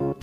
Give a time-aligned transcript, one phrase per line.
[0.00, 0.16] Good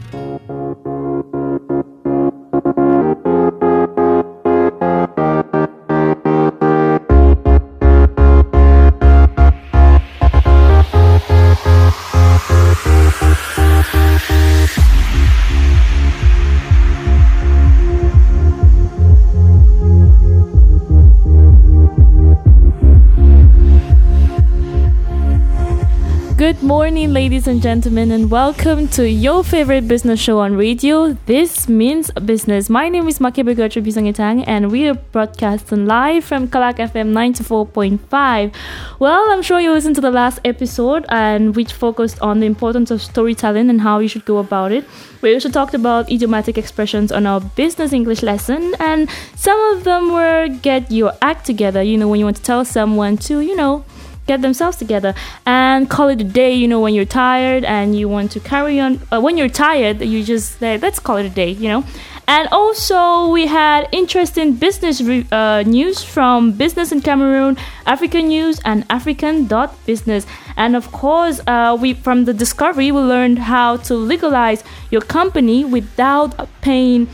[27.06, 31.14] ladies and gentlemen, and welcome to your favorite business show on radio.
[31.28, 32.72] This means business.
[32.72, 38.52] My name is Makebe Gertrude Bisangitang, and we are broadcasting live from Kalak FM 94.5.
[39.00, 42.90] Well, I'm sure you listened to the last episode, and which focused on the importance
[42.90, 44.84] of storytelling and how you should go about it.
[45.22, 50.12] We also talked about idiomatic expressions on our business English lesson, and some of them
[50.12, 51.84] were get your act together.
[51.84, 53.86] You know, when you want to tell someone to, you know,
[54.28, 58.08] get themselves together and call it a day you know when you're tired and you
[58.08, 61.30] want to carry on uh, when you're tired you just say let's call it a
[61.30, 61.84] day you know.
[62.30, 65.00] And also we had interesting business
[65.32, 70.26] uh, news from business in cameroon african news and african dot business.
[70.58, 75.64] And of course uh, we from the discovery we learned how to legalize your company
[75.64, 77.08] without paying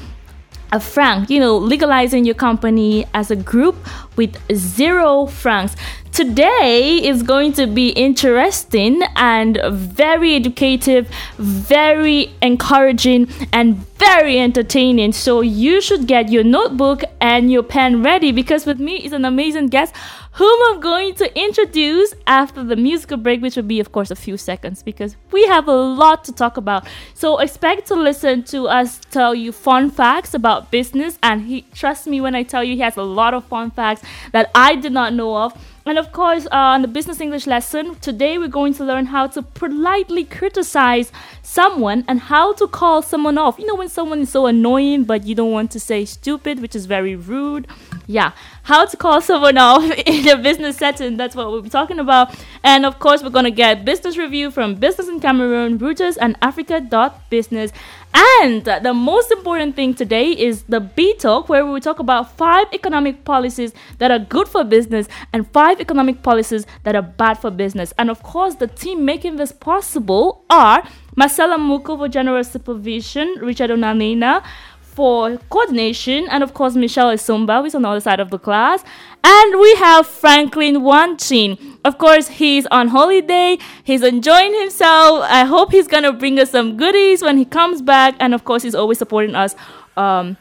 [0.74, 3.76] a franc, you know, legalizing your company as a group
[4.18, 5.76] with zero francs.
[6.12, 15.14] Today is going to be interesting and very educative, very encouraging, and very entertaining.
[15.14, 19.26] So you should get your notebook and your pen ready because with me is an
[19.26, 19.96] amazing guest
[20.34, 24.16] whom I'm going to introduce after the musical break, which will be, of course, a
[24.16, 26.88] few seconds because we have a lot to talk about.
[27.14, 32.08] So expect to listen to us tell you fun facts about business, and he trust
[32.08, 34.92] me when I tell you he has a lot of fun facts that I did
[34.92, 35.54] not know of.
[35.86, 39.28] And of course, uh, on the business English lesson, today we're going to learn how
[39.28, 41.12] to politely criticize
[41.42, 43.60] someone and how to call someone off.
[43.60, 46.74] You know, when someone is so annoying, but you don't want to say stupid, which
[46.74, 47.68] is very rude.
[48.08, 48.32] Yeah,
[48.64, 51.18] how to call someone off in a business setting.
[51.18, 52.36] That's what we'll be talking about.
[52.64, 56.38] And of course, we're going to get business review from Business in Cameroon, Reuters, and
[56.42, 57.72] Africa.business.
[58.16, 62.38] And the most important thing today is the B Talk, where we will talk about
[62.38, 67.40] five economic policies that are good for business and five economic policies that are bad
[67.40, 67.92] for business.
[67.98, 70.84] And of course, the team making this possible are
[71.16, 74.44] Marcela Muko for General Supervision, Richard Onanina
[74.94, 78.84] for coordination, and of course, Michelle Isumba, who's on the other side of the class.
[79.24, 81.58] And we have Franklin Wanchin.
[81.84, 85.26] Of course, he's on holiday, he's enjoying himself.
[85.30, 88.64] I hope he's gonna bring us some goodies when he comes back, and of course,
[88.64, 89.56] he's always supporting us.
[89.98, 90.38] Um,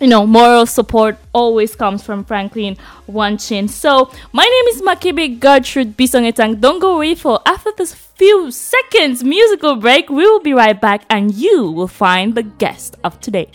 [0.00, 2.76] you know, moral support always comes from Franklin
[3.08, 3.68] Wanchin.
[3.70, 6.60] So, my name is Makibi Gertrude Bisongetang.
[6.60, 10.10] Don't go away for after this few seconds musical break.
[10.10, 13.48] We will be right back, and you will find the guest of today.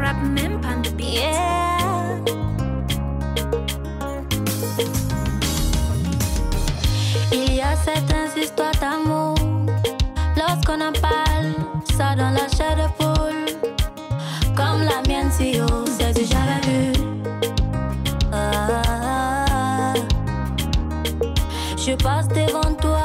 [0.00, 0.16] Rap
[0.98, 2.18] yeah.
[7.32, 9.34] Il y a certaines histoires d'amour
[10.36, 11.54] lorsqu'on en parle,
[11.96, 13.46] ça dans la chair de poule.
[14.56, 16.92] Comme la mienne, si haut, c'est du jamais vu.
[18.32, 19.94] Ah,
[21.76, 22.95] je passe devant toi,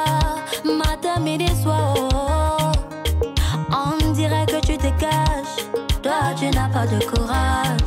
[6.12, 7.80] toi tu n'as pas de courage.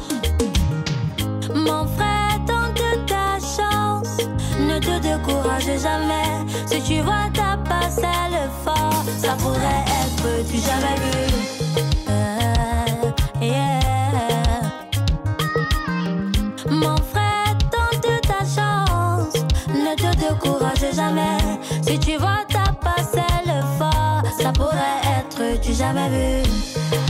[1.55, 4.17] Mon frère, tente ta chance,
[4.59, 6.31] ne te décourage jamais.
[6.67, 7.51] Si tu vois ta
[8.37, 11.17] le fort, ça pourrait être du jamais vu.
[16.71, 19.37] Mon frère, tente ta chance.
[19.69, 21.39] Ne te décourage jamais.
[21.83, 22.65] Si tu vois ta
[23.51, 27.04] le fort, ça pourrait être du jamais vu.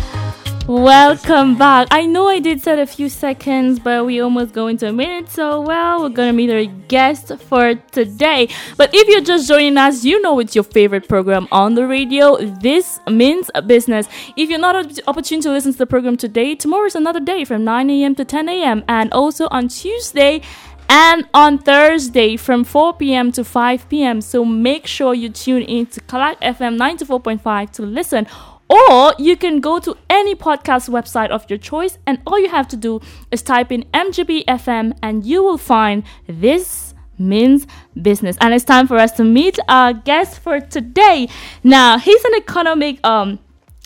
[0.66, 1.88] Welcome back.
[1.90, 5.28] I know I did said a few seconds, but we almost go into a minute.
[5.28, 8.48] So, well, we're gonna meet our guest for today.
[8.78, 12.38] But if you're just joining us, you know it's your favorite program on the radio.
[12.38, 14.08] This means business.
[14.38, 17.44] If you're not an opportunity to listen to the program today, tomorrow is another day
[17.44, 18.14] from 9 a.m.
[18.14, 18.84] to 10 a.m.
[18.88, 20.40] and also on Tuesday
[20.88, 23.32] and on Thursday from 4 p.m.
[23.32, 24.22] to 5 p.m.
[24.22, 28.26] So make sure you tune in to Kalak FM 94.5 to listen
[28.68, 32.68] or you can go to any podcast website of your choice, and all you have
[32.68, 33.00] to do
[33.30, 34.44] is type in MGB
[35.02, 37.66] and you will find this means
[38.00, 38.36] business.
[38.40, 41.28] And it's time for us to meet our guest for today.
[41.62, 43.38] Now, he's an economic um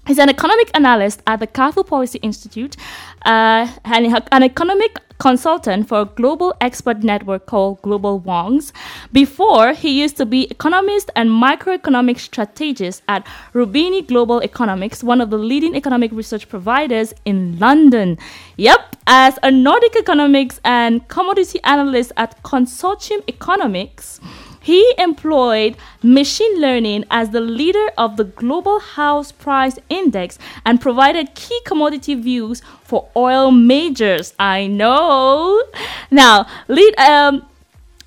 [0.07, 2.79] He's an economic analyst at the Nkafu Policy Institute,
[3.27, 8.73] uh, and an economic consultant for a global expert network called Global Wongs.
[9.13, 15.31] Before, he used to be economist and microeconomic strategist at Roubini Global Economics, one of
[15.31, 18.19] the leading economic research providers in London.
[18.57, 24.21] Yep, as a Nordic economics and commodity analyst at Consortium Economics.
[24.69, 31.35] He employed machine learning as the leader of the Global House Price Index and provided
[31.35, 34.35] key commodity views for oil majors.
[34.39, 35.65] I know.
[36.11, 37.47] Now, lead um,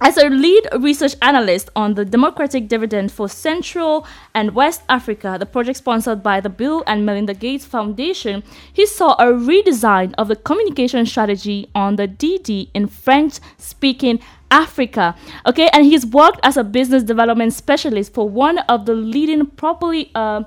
[0.01, 5.45] as a lead research analyst on the Demographic Dividend for Central and West Africa, the
[5.45, 8.43] project sponsored by the Bill and Melinda Gates Foundation,
[8.73, 14.19] he saw a redesign of the communication strategy on the DD in French speaking
[14.49, 15.15] Africa.
[15.45, 20.11] Okay, and he's worked as a business development specialist for one of the leading properly
[20.15, 20.43] uh,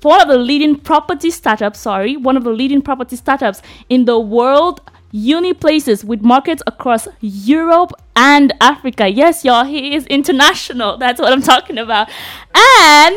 [0.00, 4.18] one of the leading property startups, sorry, one of the leading property startups in the
[4.18, 4.82] world
[5.14, 9.08] Uniplaces with markets across Europe and Africa.
[9.08, 10.96] Yes, y'all, he is international.
[11.04, 12.10] That's what I'm talking about.
[12.56, 13.16] And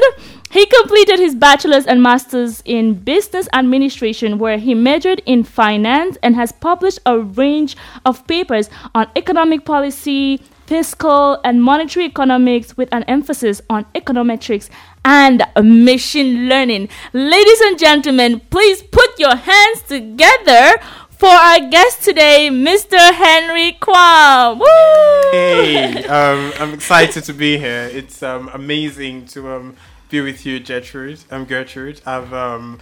[0.51, 6.35] he completed his bachelor's and master's in business administration, where he majored in finance and
[6.35, 13.03] has published a range of papers on economic policy, fiscal, and monetary economics with an
[13.03, 14.69] emphasis on econometrics
[15.03, 16.89] and machine learning.
[17.11, 20.75] Ladies and gentlemen, please put your hands together
[21.17, 22.97] for our guest today, Mr.
[22.97, 24.59] Henry Kouam.
[24.59, 25.31] Woo!
[25.31, 27.89] Hey, um, I'm excited to be here.
[27.91, 29.75] It's um, amazing to um,
[30.09, 31.19] be with you, Gertrude.
[31.31, 32.01] I'm Gertrude.
[32.05, 32.79] I've um,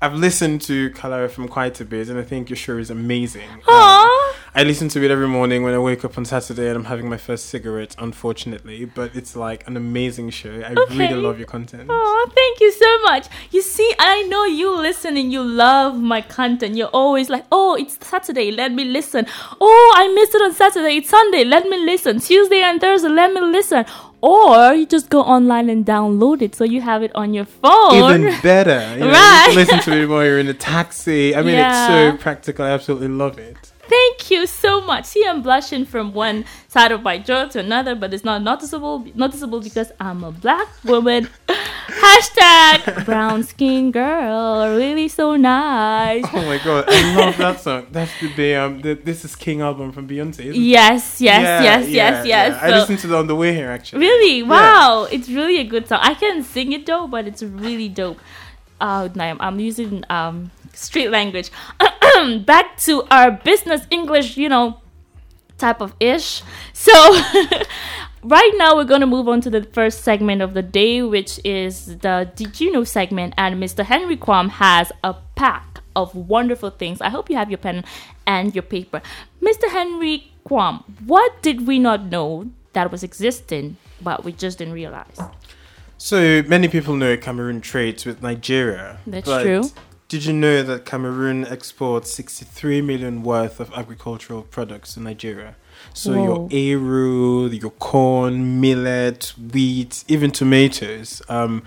[0.00, 3.50] I've listened to Color from quite a bit, and I think your show is amazing.
[3.50, 4.34] Um, Aww.
[4.54, 7.08] I listen to it every morning when I wake up on Saturday and I'm having
[7.08, 8.84] my first cigarette, unfortunately.
[8.84, 10.50] But it's like an amazing show.
[10.50, 10.98] I Okay.
[10.98, 11.86] really love your content.
[11.88, 13.28] Oh, thank you so much.
[13.50, 16.76] You see, I know you listen and you love my content.
[16.76, 19.24] You're always like, oh, it's Saturday, let me listen.
[19.58, 22.20] Oh, I missed it on Saturday, it's Sunday, let me listen.
[22.20, 23.86] Tuesday and Thursday, let me listen.
[24.20, 27.94] Or you just go online and download it so you have it on your phone.
[28.20, 28.92] Even better.
[28.98, 29.52] You know, Right.
[29.54, 31.34] listen to it while you're in a taxi.
[31.34, 31.70] I mean, Yeah.
[32.10, 32.66] it's so practical.
[32.66, 33.71] I absolutely love it.
[33.92, 35.04] Thank you so much.
[35.04, 39.04] See, I'm blushing from one side of my jaw to another, but it's not noticeable.
[39.14, 41.28] Noticeable because I'm a black woman.
[41.88, 46.24] Hashtag brown skin girl, really so nice.
[46.32, 47.88] Oh my god, I love that song.
[47.90, 50.52] That's the, the um the This Is King album from Beyonce.
[50.54, 52.56] Yes, yes, Yeah, yes, yeah, yes, yes.
[52.56, 52.66] yeah.
[52.66, 54.00] I listened to it on the way here actually.
[54.06, 54.42] Really?
[54.42, 55.06] Wow.
[55.12, 55.98] It's really a good song.
[56.00, 58.20] I can sing it though, but it's really dope.
[58.80, 61.50] Oh, I'm, I'm using um street language.
[62.46, 64.80] Back to our business English, you know,
[65.58, 66.42] type of ish.
[66.72, 66.92] So,
[68.22, 71.40] right now we're going to move on to the first segment of the day, which
[71.44, 73.34] is the Did You Know segment.
[73.36, 73.84] And Mr.
[73.84, 77.00] Henry Kouam has a pack of wonderful things.
[77.00, 77.84] I hope you have your pen
[78.26, 79.02] and your paper.
[79.40, 79.70] Mr.
[79.70, 85.20] Henry Kouam, what did we not know that was existing, but we just didn't realize?
[85.98, 88.98] So many people know Cameroon trades with Nigeria.
[89.06, 89.62] That's true.
[90.12, 95.56] Did you know that Cameroon exports 63 million worth of agricultural products to Nigeria?
[95.94, 96.48] So Whoa.
[96.50, 101.22] your eru, your corn, millet, wheat, even tomatoes.
[101.30, 101.62] Um,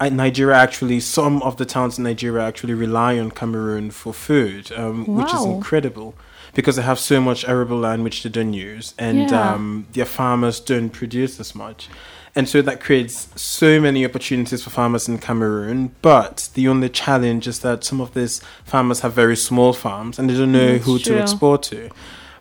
[0.00, 5.04] Nigeria actually, some of the towns in Nigeria actually rely on Cameroon for food, um,
[5.16, 6.14] which is incredible
[6.54, 9.54] because they have so much arable land which they don't use, and Yeah.
[9.54, 11.88] um, their farmers don't produce as much.
[12.36, 15.94] And so that creates so many opportunities for farmers in Cameroon.
[16.00, 20.30] But the only challenge is that some of these farmers have very small farms and
[20.30, 21.16] they don't know That's who true.
[21.16, 21.90] to export to.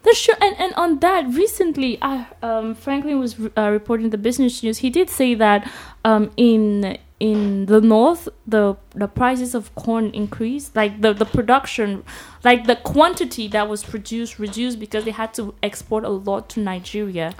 [0.04, 0.36] That's true.
[0.40, 4.78] And, and on that, recently, I, um, Franklin was uh, reporting the business news.
[4.78, 5.70] He did say that
[6.06, 12.04] um, in in the north, the the prices of corn increased, like the, the production,
[12.46, 16.62] like the quantity that was produced reduced because they had to export a lot to
[16.62, 17.36] Nigeria.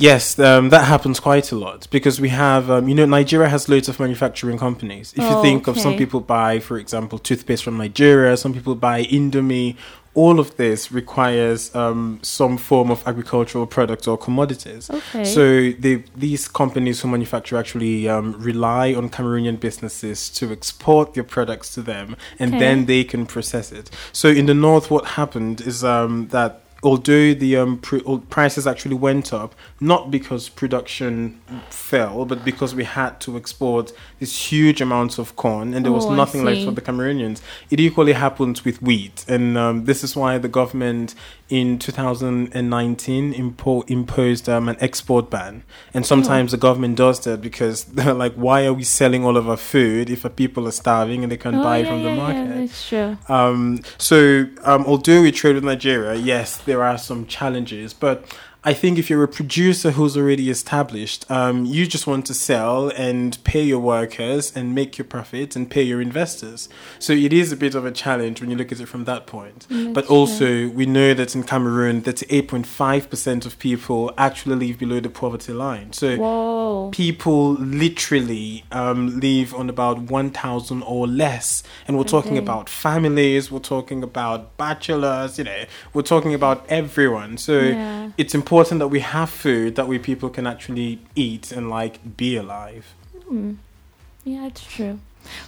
[0.00, 3.68] Yes, um, that happens quite a lot because we have, um, you know, Nigeria has
[3.68, 5.12] loads of manufacturing companies.
[5.14, 8.74] If you Oh, think of some people buy, for example, toothpaste from Nigeria, some people
[8.74, 9.76] buy Indomie.
[10.14, 14.88] All of this requires um, some form of agricultural product or commodities.
[14.90, 15.24] Okay.
[15.24, 21.24] So they, these companies who manufacture actually um, rely on Cameroonian businesses to export their
[21.24, 22.58] products to them, and Okay.
[22.58, 23.90] then they can process it.
[24.12, 28.94] So in the north, what happened is um, that although the um, pr- prices actually
[28.94, 35.18] went up, not because production fell, but because we had to export these huge amounts
[35.18, 37.40] of corn, and there was Oh, nothing left for the Cameroonians.
[37.70, 41.14] It equally happened with wheat, and um, this is why the government
[41.48, 45.62] in 2019 impo- imposed um, an export ban.
[45.92, 49.48] And sometimes the government does that because they're like, why are we selling all of
[49.48, 52.10] our food if our people are starving and they can't Oh, buy yeah, from the
[52.10, 52.46] yeah, market?
[52.46, 53.18] Yeah, that's true.
[53.28, 58.24] Um, so, um, although we trade with Nigeria, yes, there are some challenges, but
[58.62, 62.90] I think if you're a producer who's already established, um, you just want to sell
[62.90, 66.68] and pay your workers and make your profit and pay your investors.
[66.98, 69.26] So it is a bit of a challenge when you look at it from that
[69.26, 69.66] point.
[69.70, 75.00] Mm, but also, we know that in Cameroon, that 8.5% of people actually live below
[75.00, 75.94] the poverty line.
[75.94, 76.90] So Whoa.
[76.92, 81.62] people literally um, live on about 1,000 or less.
[81.88, 82.38] And we're talking Okay.
[82.44, 85.64] about families, we're talking about bachelors, you know,
[85.94, 87.38] we're talking about everyone.
[87.38, 88.10] So Yeah.
[88.18, 92.36] it's important that we have food that we people can actually eat and like be
[92.36, 92.94] alive.
[93.28, 93.54] Hmm.
[94.24, 94.98] Yeah, it's true.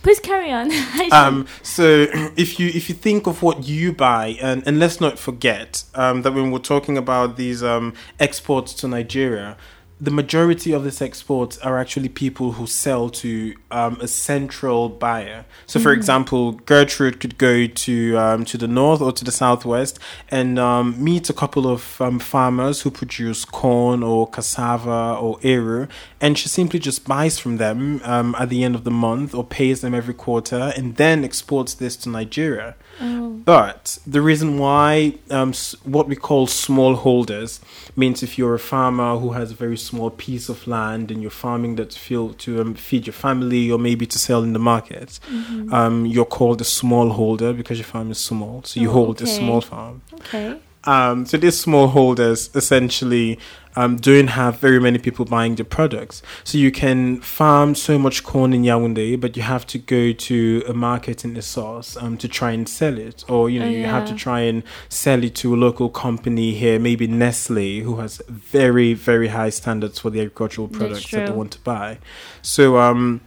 [0.03, 0.71] Please carry on.
[1.13, 1.85] Um, so
[2.37, 6.23] if you if you think of what you buy, and, and let's not forget um,
[6.23, 9.57] that when we're talking about these um, exports to Nigeria,
[10.03, 15.45] the majority of these exports are actually people who sell to um, a central buyer.
[15.67, 20.01] So, for example, Gertrude could go to um, to the north or to the southwest
[20.29, 25.87] and um, meet a couple of um, farmers who produce corn or cassava or eru,
[26.21, 29.45] and she simply just buys from them um, at the end of the month or
[29.45, 32.75] pays them every quarter, and then exports this to Nigeria.
[33.01, 33.41] oh.
[33.45, 35.53] But the reason why um,
[35.85, 37.61] what we call smallholders
[37.97, 41.31] means if you're a farmer who has a very small piece of land and you're
[41.31, 44.59] farming that to, feel, to um, feed your family or maybe to sell in the
[44.59, 45.73] market, Mm-hmm.
[45.75, 48.63] um, you're called a smallholder because your farm is small.
[48.65, 50.03] So you Oh, hold a small farm.
[50.15, 50.59] Okay.
[50.85, 53.39] Um, so these smallholders essentially
[53.77, 56.23] um, don't have very many people buying the products.
[56.45, 60.65] So you can farm so much corn in Yaoundé, but you have to go to
[60.69, 63.71] a market in the source um, to try and sell it, or you know Oh,
[63.71, 67.97] you have to try and sell it to a local company here, maybe Nestle, who
[67.97, 71.99] has very very high standards for the agricultural products that they want to buy.
[72.43, 73.21] So um,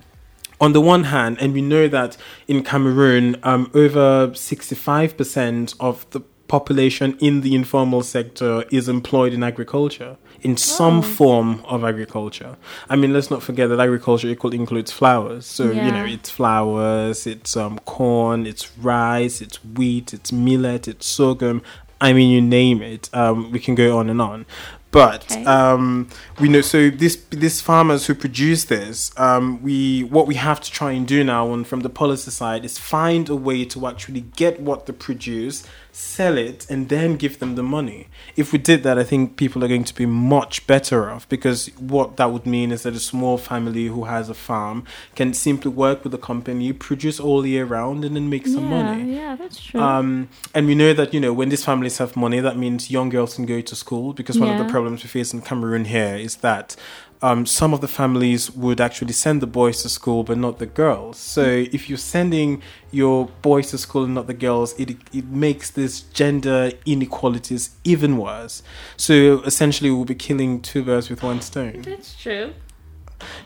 [0.59, 6.21] on the one hand, and we know that in Cameroon, um, over 65% of the
[6.47, 11.01] population in the informal sector is employed in agriculture, in some Oh.
[11.01, 12.55] form of agriculture.
[12.89, 15.45] I mean, let's not forget that agriculture equal includes flowers.
[15.45, 21.07] So, you know, it's flowers, it's um, corn, it's rice, it's wheat, it's millet, it's
[21.07, 21.61] sorghum.
[21.99, 23.09] I mean, you name it.
[23.13, 24.45] Um, we can go on and on.
[24.91, 25.43] But Okay.
[25.45, 26.07] um,
[26.39, 30.71] we know so this these farmers who produce this, um, we what we have to
[30.71, 34.21] try and do now, and from the policy side, is find a way to actually
[34.37, 35.63] get what they produce,
[35.95, 38.07] sell it, and then give them the money.
[38.35, 41.67] If we did that, I think people are going to be much better off because
[41.79, 44.83] what that would mean is that a small family who has a farm
[45.15, 48.83] can simply work with a company, produce all year round, and then make some yeah,
[48.83, 49.15] money.
[49.15, 49.79] yeah, that's true.
[49.79, 53.07] Um, and we know that you know when these families have money, that means young
[53.07, 54.11] girls can go to school.
[54.11, 56.75] Because one of the problems we face in Cameroon here is that
[57.21, 60.65] um, some of the families would actually send the boys to school, but not the
[60.65, 61.17] girls.
[61.17, 65.71] So if you're sending your boys to school and not the girls, it it makes
[65.71, 68.63] this gender inequalities even worse.
[68.97, 71.81] So essentially, we'll be killing two birds with one stone.
[71.81, 72.53] that's true.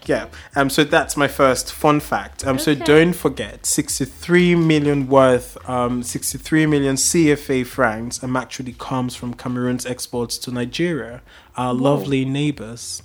[0.06, 0.28] Yeah.
[0.56, 0.70] Um.
[0.70, 2.46] So that's my first fun fact.
[2.46, 2.58] Um.
[2.58, 9.36] So don't forget, sixty-three million worth, um, sixty-three million CFA francs, um, actually comes from
[9.36, 11.22] Cameroon's exports to Nigeria,
[11.56, 11.82] our Whoa.
[11.84, 13.04] lovely neighbors.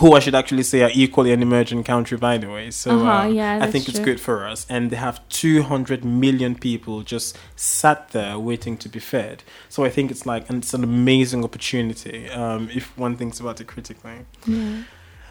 [0.00, 2.70] Who I should actually say are equally an emerging country, by the way.
[2.70, 4.66] So Uh-huh, um, yeah, I think it's good for us.
[4.68, 9.42] And they have 200 million people just sat there waiting to be fed.
[9.68, 13.60] So I think it's like, and it's an amazing opportunity um, if one thinks about
[13.60, 14.26] it critically.
[14.46, 14.82] Yeah.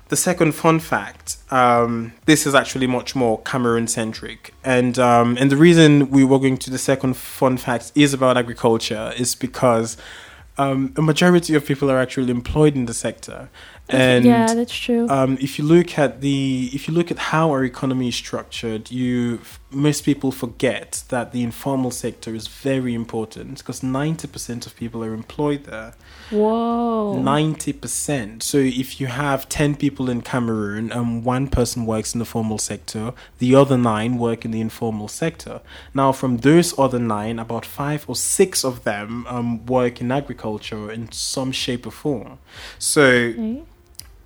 [0.10, 5.52] The second fun fact, um, this is actually much more Cameroon centric, and um, and
[5.52, 9.98] the reason we were going to the second fun fact is about agriculture is because
[10.58, 13.50] um, a majority of people are actually employed in the sector,
[13.90, 15.08] and yeah, that's true.
[15.10, 18.92] um, if you look at the if you look at how our economy is structured,
[18.92, 19.40] you
[19.72, 25.04] most people forget that the informal sector is very important because ninety percent of people
[25.04, 25.94] are employed there.
[26.32, 27.22] Whoa.
[27.22, 28.44] Ninety percent.
[28.44, 32.58] So if you have ten people in Cameroon and one person works in the formal
[32.58, 35.62] sector, the other nine work in the informal sector.
[35.94, 40.92] Now, from those other nine, about five or six of them um, work in agriculture
[40.92, 42.40] in some shape or form.
[42.80, 43.64] So Okay.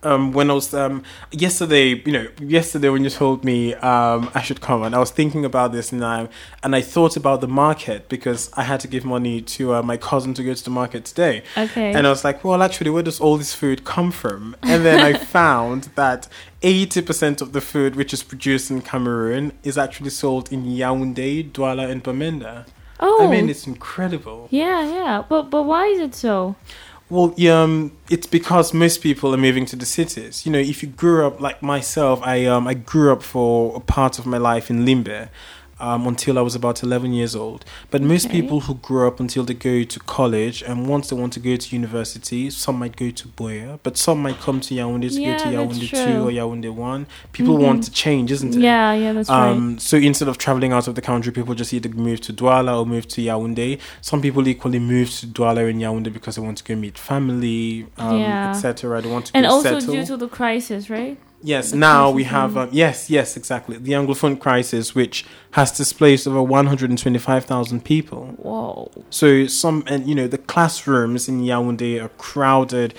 [0.04, 4.42] Um, when I was um, yesterday, you know, yesterday when you told me um, I
[4.42, 6.28] should come, and I was thinking about this now,
[6.64, 9.98] and I thought about the market because I had to give money to uh, my
[9.98, 11.94] cousin to go to the market today, Okay.
[11.94, 14.56] and I was like, well, actually, where does all this food come from?
[14.64, 16.28] And then I found that
[16.64, 21.52] eighty percent of the food which is produced in Cameroon is actually sold in Yaoundé,
[21.52, 22.66] Douala, and Bamenda.
[23.00, 23.24] oh.
[23.24, 24.48] I mean, it's incredible.
[24.52, 25.24] yeah, yeah.
[25.30, 26.56] But but why is it so?
[27.12, 30.46] Well, um, it's because most people are moving to the cities.
[30.46, 33.82] You know, if you grew up like myself, I um, I grew up for a
[33.82, 35.28] part of my life in Limbe.
[35.82, 37.66] Um, until I was about 11 years old.
[37.90, 38.40] But most Okay.
[38.42, 41.56] people who grow up until they go to college, and once they want to go
[41.56, 45.32] to university, some might go to Buea, but some might come to Yaoundé to Yeah,
[45.34, 47.08] go to Yaoundé 2 or Yaoundé 1.
[47.34, 47.62] People Mhm.
[47.68, 48.62] want to change, isn't it?
[48.62, 49.50] Yeah, yeah, that's right.
[49.50, 52.78] Um, so instead of traveling out of the country, people just either move to Douala
[52.80, 53.80] or move to Yaoundé.
[54.02, 57.88] Some people equally move to Douala and Yaoundé because they want to go meet family,
[57.98, 58.52] um, Yeah.
[58.52, 59.02] etc.
[59.02, 59.96] They want to And go also settle.
[59.96, 61.18] due to the crisis, right?
[61.42, 66.28] Yes, the now we have um, yes, yes, exactly the Anglophone crisis, which has displaced
[66.28, 68.28] over 125,000 people.
[68.38, 68.92] Whoa.
[69.10, 72.94] So some, and you know, the classrooms in Yaoundé are crowded.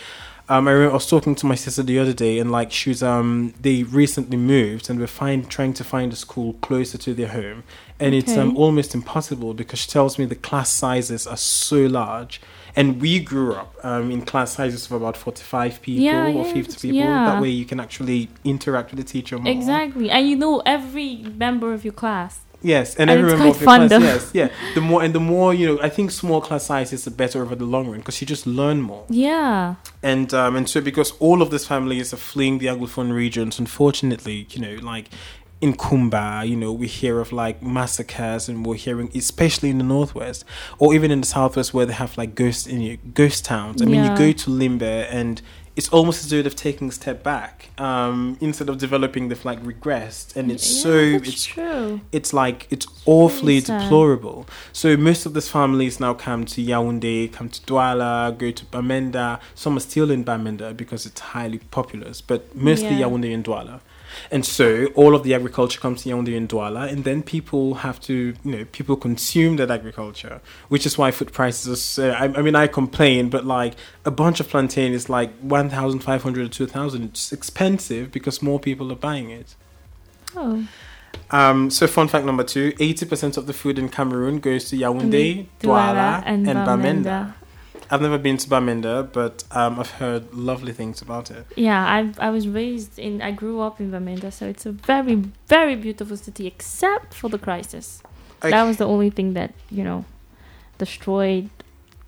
[0.49, 2.91] Um, I, remember I was talking to my sister the other day, and like she
[2.91, 7.15] was, um, they recently moved, and we're find, trying to find a school closer to
[7.15, 7.63] their home,
[7.99, 12.41] and it's um, almost impossible because she tells me the class sizes are so large,
[12.77, 16.53] and we grew up um, in class sizes of about forty-five people Yeah, or yeah,
[16.53, 16.99] fifty people.
[16.99, 17.27] yeah.
[17.27, 19.53] That way, you can actually interact with the teacher more.
[19.53, 20.11] Exactly.
[20.11, 22.41] And you know every member of your class.
[22.65, 23.91] Yes, and, And every member of your class.
[23.91, 23.99] though.
[23.99, 24.49] Yes, yeah.
[24.75, 27.57] The more and the more you know, I think small class sizes are better over
[27.57, 29.05] the long run because you just learn more.
[29.09, 29.75] Yeah.
[30.03, 34.47] And um, and so because all of these families are fleeing the Anglophone regions, unfortunately,
[34.51, 35.07] you know, like
[35.63, 39.85] in Kumba, you know, we hear of like massacres, and we're hearing, especially in the
[39.85, 40.45] northwest,
[40.79, 43.81] or even in the southwest, where they have like ghost in ghost towns.
[43.81, 45.41] I mean, you go to Limbe, and
[45.75, 47.71] it's almost as though they've taken a step back.
[47.79, 50.93] Um, instead of developing, they've like regressed, and it's Yeah, so
[51.31, 52.01] it's true.
[52.11, 54.47] it's like it's awfully deplorable.
[54.73, 59.41] So most of these families now come to Yaoundé, come to Douala, go to Bamenda.
[59.55, 63.07] Some are still in Bamenda because it's highly populous, but mostly Yeah.
[63.07, 63.81] Yaoundé and Douala.
[64.31, 68.01] And so all of the agriculture comes to Yaoundé and Douala, and then people have
[68.03, 72.11] to, you know, people consume that agriculture, which is why food prices are so.
[72.11, 76.01] I, I mean, I complain, but like a bunch of plantain is like one thousand
[76.01, 77.05] five hundred or two thousand.
[77.05, 79.55] It's expensive because more people are buying it.
[80.37, 80.67] Oh.
[81.31, 85.47] Um, so fun fact number two, 80% of the food in Cameroon goes to Yaoundé,
[85.61, 87.35] Douala, and, Bamenda.
[87.93, 91.45] I've never been to Bamenda, but um, I've heard lovely things about it.
[91.57, 95.17] Yeah, I I was raised in I grew up in Bamenda, so it's a very
[95.49, 98.03] very beautiful city except for the crisis.
[98.41, 98.51] Okay.
[98.51, 100.05] That was the only thing that, you know,
[100.79, 101.49] destroyed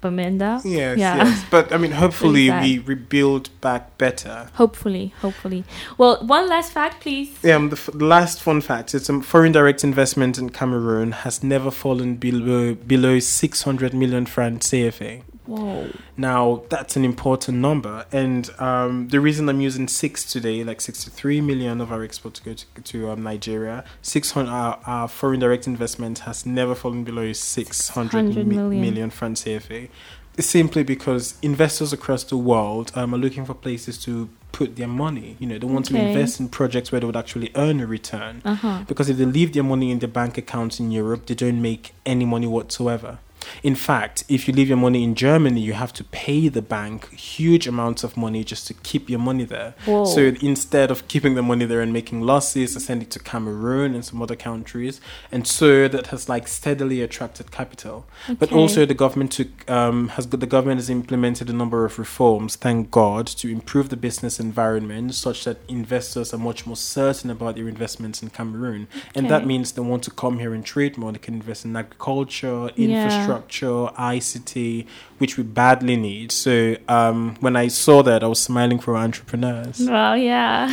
[0.02, 0.60] Bamenda.
[0.64, 1.16] Yes, Yeah.
[1.24, 1.44] yes.
[1.50, 4.48] But I mean, hopefully we rebuild back better.
[4.54, 5.64] Hopefully, hopefully.
[5.96, 7.30] Well, one last fact, please.
[7.44, 11.42] Um, the, f- the last fun fact is um, foreign direct investment in Cameroon has
[11.42, 15.22] never fallen below below 600 million francs CFA.
[15.46, 15.90] Whoa.
[16.16, 21.40] Now that's an important number, and um, the reason I'm using six today, like 63
[21.40, 26.20] million of our exports go to, to um, Nigeria, 600 our, our foreign direct investment
[26.20, 28.80] has never fallen below 600 600 mi- million.
[28.80, 29.88] million francs CFA.
[30.36, 35.36] Simply because investors across the world um, are looking for places to put their money.
[35.38, 38.42] You know, they want to invest in projects where they would actually earn a return.
[38.44, 38.84] Uh huh.
[38.88, 41.92] Because if they leave their money in their bank accounts in Europe, they don't make
[42.04, 43.18] any money whatsoever.
[43.62, 47.12] In fact, if you leave your money in Germany, you have to pay the bank
[47.14, 49.74] huge amounts of money just to keep your money there.
[49.84, 50.04] Whoa.
[50.04, 53.94] So instead of keeping the money there and making losses, they send it to Cameroon
[53.94, 55.00] and some other countries.
[55.32, 58.06] And so that has like steadily attracted capital.
[58.38, 62.56] But also the government took um, has the government has implemented a number of reforms,
[62.56, 67.56] thank God, to improve the business environment such that investors are much more certain about
[67.56, 68.88] their investments in Cameroon.
[69.14, 71.12] And that means they want to come here and trade more.
[71.12, 73.33] They can invest in agriculture, Yeah.
[73.36, 74.86] Infrastructure, ICT,
[75.18, 76.32] which we badly need.
[76.32, 79.80] So um, when I saw that, I was smiling for entrepreneurs.
[79.80, 80.68] Well, yeah.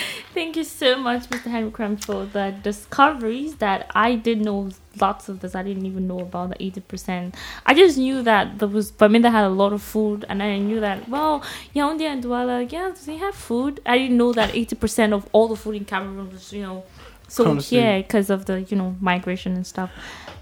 [0.34, 1.50] Thank you so much, Mr.
[1.50, 5.54] Henry Kouam, for the discoveries that I did know lots of this.
[5.54, 7.34] I didn't even know about the 80%.
[7.64, 10.80] I just knew that there was, Bamenda had a lot of food, and I knew
[10.80, 11.42] that, well,
[11.74, 13.80] Yaoundé and Douala, yeah, they have food.
[13.86, 16.84] I didn't know that 80% of all the food in Cameroon was, you know,
[17.28, 19.90] so here because of the, you know, migration and stuff.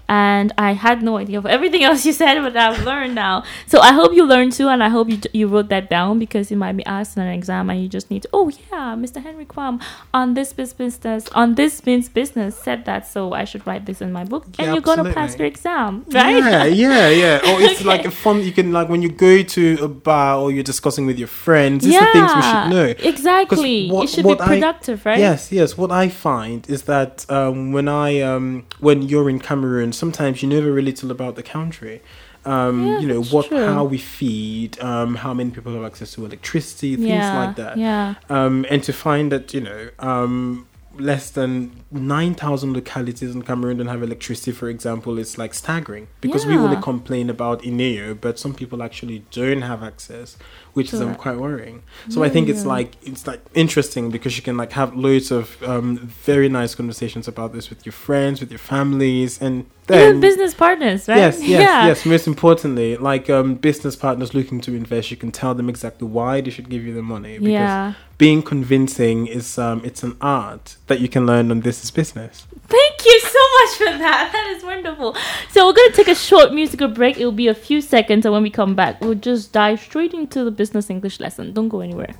[0.07, 3.43] And I had no idea of everything else you said, but I've learned now.
[3.67, 6.51] So I hope you learned too, and I hope you you wrote that down because
[6.51, 8.29] it might be asked in an exam, and you just need to.
[8.31, 9.21] Oh yeah, Mr.
[9.21, 9.81] Henry Kouam
[10.13, 10.99] on this business
[11.33, 14.67] on this means business said that, so I should write this in my book, and
[14.73, 16.37] you're gonna pass your exam, right?
[16.37, 17.35] Yeah, yeah, yeah.
[17.51, 17.85] Or it's Okay.
[17.89, 18.41] like a fun.
[18.43, 21.83] You can like when you go to a bar or you're discussing with your friends.
[21.83, 22.93] These are things we should know.
[23.11, 23.89] Exactly.
[23.89, 25.19] what- it should be I- productive, right?
[25.19, 25.77] Yes, yes.
[25.77, 30.49] What I find is that um, when I um, when you're in Cameroon, sometimes you
[30.49, 32.01] know very little about the country.
[32.45, 33.65] Um, Yeah, you know what, true.
[33.73, 37.75] how we feed, um, how many people have access to electricity, things yeah, like that.
[37.77, 38.15] Yeah.
[38.29, 40.67] Um, and to find that you know um,
[40.99, 46.45] less than 9,000 localities in Cameroon don't have electricity, for example, it's like staggering because
[46.45, 50.37] we only complain about Eneo, but some people actually don't have access,
[50.73, 51.83] which is um, quite worrying.
[52.09, 55.61] So I think it's like it's like interesting because you can like have loads of
[55.63, 60.21] um, very nice conversations about this with your friends, with your families, and then Even
[60.21, 61.17] business partners, right?
[61.17, 61.85] Yes, yes, yeah.
[61.87, 62.05] yes.
[62.05, 66.41] Most importantly, like um, business partners looking to invest, you can tell them exactly why
[66.41, 67.33] they should give you the money.
[67.37, 67.93] Because Yeah.
[68.17, 72.47] Being convincing is um, it's an art that you can learn on This Is Business.
[72.67, 74.31] Thank you so much for that.
[74.35, 75.15] That is wonderful.
[75.51, 77.17] So we're gonna take a short musical break.
[77.17, 80.13] It will be a few seconds, and when we come back, we'll just dive straight
[80.13, 81.53] into the business English lesson.
[81.53, 82.15] Don't go anywhere.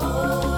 [0.00, 0.49] Something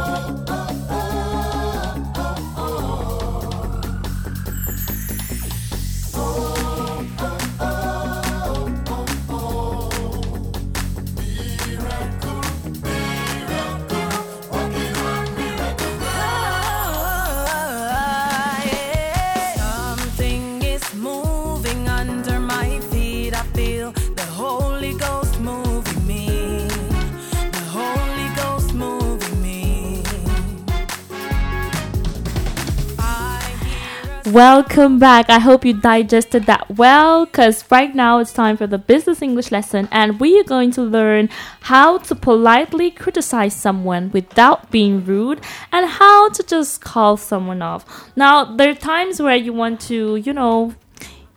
[34.32, 35.28] Welcome back.
[35.28, 39.50] I hope you digested that well because right now it's time for the business English
[39.50, 41.28] lesson, and we are going to learn
[41.60, 47.84] how to politely criticize someone without being rude and how to just call someone off.
[48.16, 50.76] Now, there are times where you want to, you know,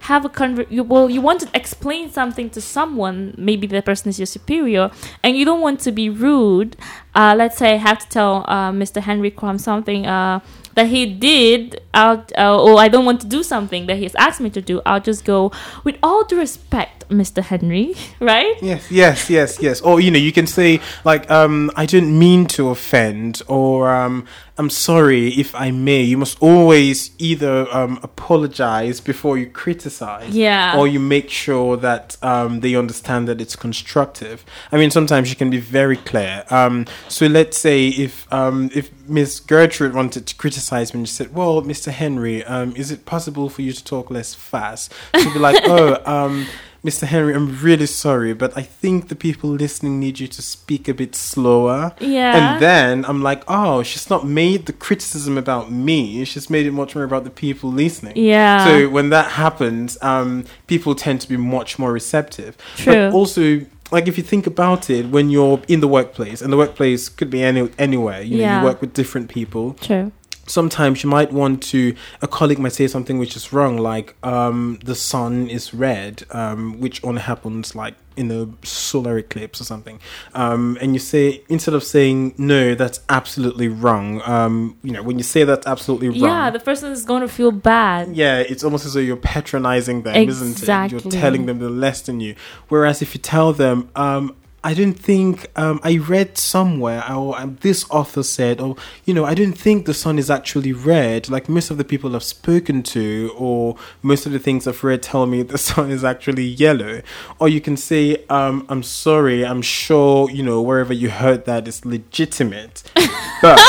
[0.05, 4.07] have a conver- you, well you want to explain something to someone maybe the person
[4.07, 4.91] is your superior
[5.23, 6.77] and you don't want to be rude
[7.15, 10.39] uh, let's say i have to tell uh, mr henry Kouam something uh,
[10.75, 14.49] that he did uh, or i don't want to do something that he's asked me
[14.49, 15.51] to do i'll just go
[15.83, 19.81] with all due respect mr henry right Yes, yes, yes, yes.
[19.81, 24.25] Or you know, you can say like, um, "I didn't mean to offend," or um,
[24.57, 30.77] "I'm sorry if I may." You must always either um, apologize before you criticize, Yeah.
[30.77, 34.45] or you make sure that um, they understand that it's constructive.
[34.71, 36.43] I mean, sometimes you can be very clear.
[36.49, 41.13] Um, so let's say if um, if Miss Gertrude wanted to criticize me and she
[41.15, 41.91] said, "Well, Mr.
[41.91, 46.01] Henry, um, is it possible for you to talk less fast?" She'd be like, "Oh,
[46.05, 46.47] um."
[46.85, 47.07] Mr.
[47.07, 50.93] Henry, I'm really sorry, but I think the people listening need you to speak a
[50.93, 51.95] bit slower.
[51.99, 52.35] Yeah.
[52.53, 56.23] And then I'm like, oh, she's not made the criticism about me.
[56.25, 58.13] She's made it much more about the people listening.
[58.15, 58.63] Yeah.
[58.65, 62.55] So when that happens, um, people tend to be much more receptive.
[62.75, 62.93] True.
[62.93, 66.57] But also, like if you think about it, when you're in the workplace, and the
[66.57, 68.21] workplace could be any anywhere.
[68.21, 68.59] You know, Yeah.
[68.59, 70.11] you work with different people true
[70.47, 74.79] sometimes you might want to a colleague might say something which is wrong like um
[74.83, 79.99] the sun is red um which only happens like in a solar eclipse or something
[80.35, 85.17] um and you say instead of saying no that's absolutely wrong um you know when
[85.17, 88.63] you say that's absolutely wrong yeah the person is going to feel bad yeah, it's
[88.63, 90.91] almost as though you're patronizing them, isn't it?
[90.91, 92.35] You're telling them they're less than you.
[92.69, 97.59] Whereas if you tell them, um, I don't think um, I read somewhere, or um,
[97.61, 98.75] this author said, or
[99.05, 101.29] you know, I don't think the sun is actually red.
[101.29, 105.03] Like most of the people I've spoken to, or most of the things I've read
[105.03, 107.03] tell me the sun is actually yellow.
[107.37, 111.67] Or you can say, um, I'm sorry, I'm sure you know wherever you heard that
[111.67, 112.81] is legitimate,
[113.43, 113.59] but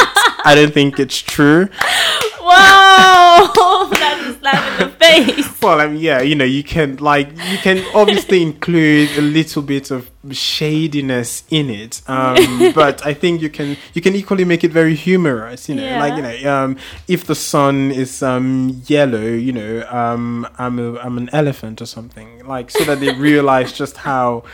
[0.47, 1.69] I don't think it's true.
[2.41, 3.53] wow
[3.93, 7.29] that's a slap in the face Well, I mean, yeah, you know, you can like
[7.51, 13.43] you can obviously include a little bit of shadiness in it, um, but I think
[13.43, 15.69] you can you can equally make it very humorous.
[15.69, 16.77] You know, like you know, um,
[17.09, 21.87] if the sun is um, yellow, you know, um, I'm a, I'm an elephant or
[21.87, 24.45] something, like so that they realize just how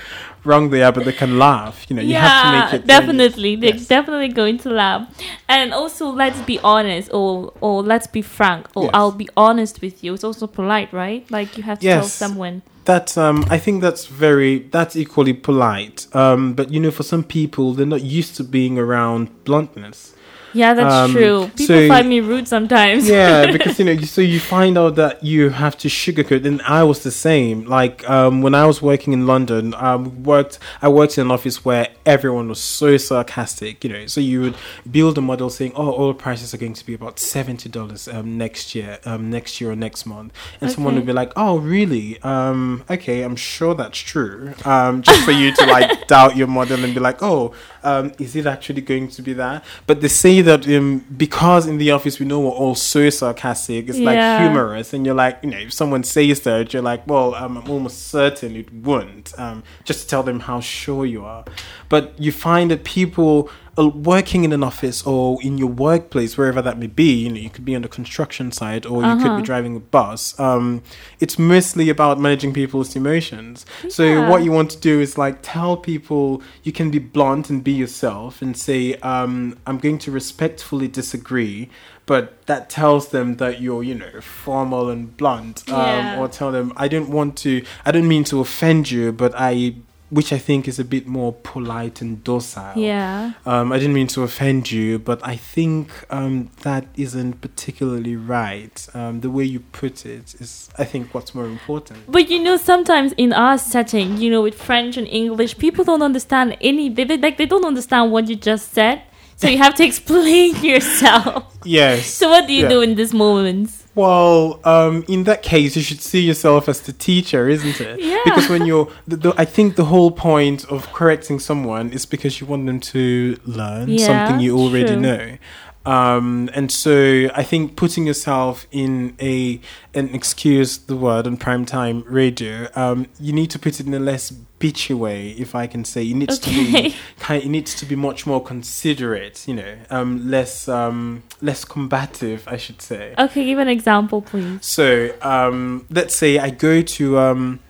[0.44, 1.86] wrong they are, but they can laugh.
[1.88, 3.86] You know, you have to make it definitely they're Yes.
[3.86, 5.08] definitely going to laugh
[5.48, 8.90] and also let's be honest or or let's be frank or Yes.
[8.94, 12.62] i'll be honest with you it's also polite right like you have to tell someone
[12.84, 16.06] That's um I think that's very that's equally polite.
[16.14, 20.11] Um but you know for some people they're not used to being around bluntness.
[20.54, 24.20] Yeah that's Um, true people so- find me rude sometimes Yeah, because you know so
[24.20, 27.64] you find out that you have to sugarcoat and I was the same.
[27.66, 31.64] Like um when I was working in London, um worked I worked in an office
[31.64, 34.06] where everyone was so sarcastic, you know.
[34.06, 34.56] So you would
[34.90, 38.74] build a model saying, "Oh, oil prices are going to be about $70 um next
[38.74, 42.20] year, um next year or next month." And someone would be like, "Oh, really?
[42.22, 46.82] Um okay, I'm sure that's true." Um just for you to like doubt your model
[46.84, 50.41] and be like, "Oh, um is it actually going to be that?" But they say
[50.42, 54.92] that um because in the office we know we're all so sarcastic, it's like humorous
[54.92, 58.08] and you're like, you know, if someone says that, you're like, "Well, um, I'm almost
[58.08, 61.44] certain it wouldn't." Um just to tell them how sure you are.
[61.88, 66.78] But you find that people working in an office or in your workplace, wherever that
[66.78, 69.36] may be, you know, you could be on the construction side or you could Uh-huh.
[69.38, 70.38] be driving a bus.
[70.38, 70.82] Um,
[71.20, 73.64] it's mostly about managing people's emotions.
[73.88, 77.64] So what you want to do is like tell people you can be blunt and
[77.64, 81.70] be yourself and say, um, I'm going to respectfully disagree.
[82.04, 85.62] But that tells them that you're, you know, formal and blunt.
[85.68, 86.18] Um, Yeah.
[86.18, 89.76] Or tell them, I don't want to, I don't mean to offend you, but I,
[90.12, 92.76] which I think is a bit more polite and docile.
[92.76, 93.32] Yeah.
[93.46, 98.76] Um, I didn't mean to offend you, but I think um, that isn't particularly right.
[98.92, 102.00] Um, the way you put it is, I think, what's more important.
[102.10, 106.02] But you know, sometimes in our setting, you know, with French and English, people don't
[106.02, 106.90] understand any.
[106.90, 109.00] They, like they don't understand what you just said,
[109.36, 111.56] so you have to explain yourself.
[111.64, 112.06] Yes.
[112.06, 112.68] So what do you Yeah.
[112.68, 113.81] do in these moments?
[113.94, 118.00] Well, um, in that case, you should see yourself as the teacher, isn't it?
[118.00, 118.20] Yeah.
[118.24, 122.40] Because when you're, the, the, I think the whole point of correcting someone is because
[122.40, 125.00] you want them to learn Yeah, something you already true.
[125.00, 125.36] know.
[125.84, 129.60] Um, and so I think putting yourself in a,
[129.92, 133.98] and excuse the word on primetime radio, um, you need to put it in a
[133.98, 136.08] less bitchy way, if I can say.
[136.08, 137.42] It needs to be kind.
[137.42, 142.56] It needs to be much more considerate, you know, um, less, um, less combative, I
[142.56, 143.14] should say.
[143.18, 144.64] Okay, give an example, please.
[144.64, 147.60] So, um, let's say I go to, um,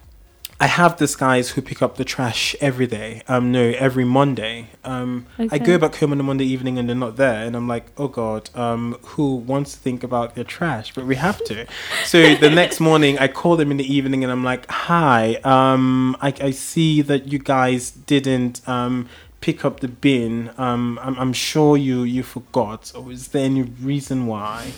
[0.62, 3.24] I have these guys who pick up the trash every day.
[3.26, 4.68] Um, no, every Monday.
[4.84, 7.66] Um, I go back home on a Monday evening and they're not there, and I'm
[7.66, 10.94] like, oh god, um, who wants to think about their trash?
[10.94, 11.66] But we have to.
[12.04, 16.16] So the next morning, I call them in the evening and I'm like, hi, um,
[16.20, 18.66] I, I see that you guys didn't.
[18.68, 19.08] Um,
[19.40, 23.62] pick up the bin um I'm, I'm sure you you forgot or is there any
[23.62, 24.70] reason why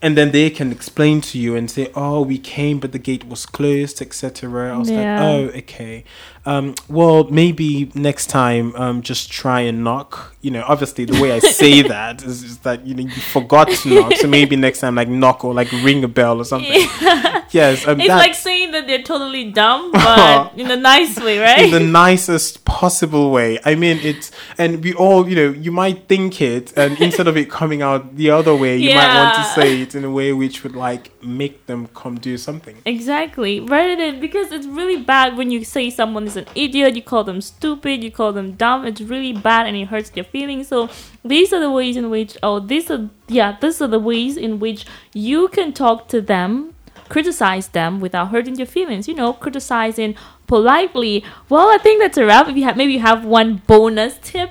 [0.00, 3.24] and then they can explain to you and say, "Oh, we came, but the gate
[3.26, 4.98] was closed, etc." I was Yeah.
[4.98, 6.04] like, "Oh, okay.
[6.46, 11.32] Um, well, maybe next time, um, just try and knock." You know, obviously, the way
[11.32, 14.80] I say that is, is that you know you forgot to knock, so maybe next
[14.80, 16.86] time, like knock or like ring a bell or something.
[17.50, 21.38] Yes, um, It's that- like saying that they're totally dumb, but in a nice way,
[21.38, 21.60] right?
[21.64, 23.58] in the nicest possible way.
[23.64, 27.36] I mean, it's and we all, you know, you might think it, and instead of
[27.38, 30.32] it coming out the other way, you might want to say it in a way
[30.34, 32.76] which would like make them come do something.
[32.84, 33.60] Exactly.
[33.60, 37.40] Rather than because it's really bad when you say someone an idiot, you call them
[37.40, 38.86] stupid, you call them dumb.
[38.86, 40.68] It's really bad and it hurts their feelings.
[40.68, 40.88] So
[41.24, 44.58] these are the ways in which oh these are yeah, these are the ways in
[44.58, 46.74] which you can talk to them,
[47.08, 49.08] criticize them without hurting their feelings.
[49.08, 50.14] You know, criticizing
[50.46, 51.24] politely.
[51.48, 52.48] Well, I think that's a wrap.
[52.48, 54.50] If you have maybe you have one bonus tip.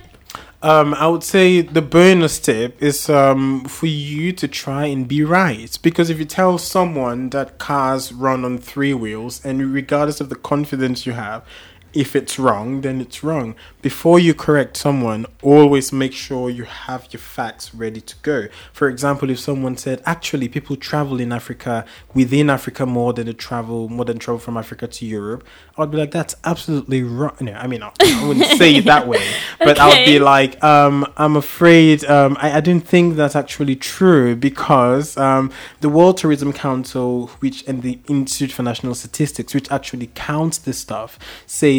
[0.64, 5.24] Um, I would say the bonus tip is um, for you to try and be
[5.24, 5.78] right.
[5.84, 10.36] Because if you tell someone that cars run on three wheels, and regardless of the
[10.36, 11.46] confidence you have,
[11.94, 13.56] if it's wrong, then it's wrong.
[13.82, 18.48] Before you correct someone, always make sure you have your facts ready to go.
[18.74, 23.34] For example, if someone said, actually, people travel in Africa, within Africa, more than they
[23.34, 25.46] travel, more than travel from Africa to Europe,
[25.78, 27.36] I'd be like, that's absolutely wrong.
[27.40, 29.26] No, I mean, I, I wouldn't say it that way,
[29.60, 33.76] but I would be like, um, I'm afraid um, I, I don't think that's actually
[33.76, 39.72] true because um, the World Tourism Council, which and the Institute for National Statistics, which
[39.72, 41.20] actually counts this stuff,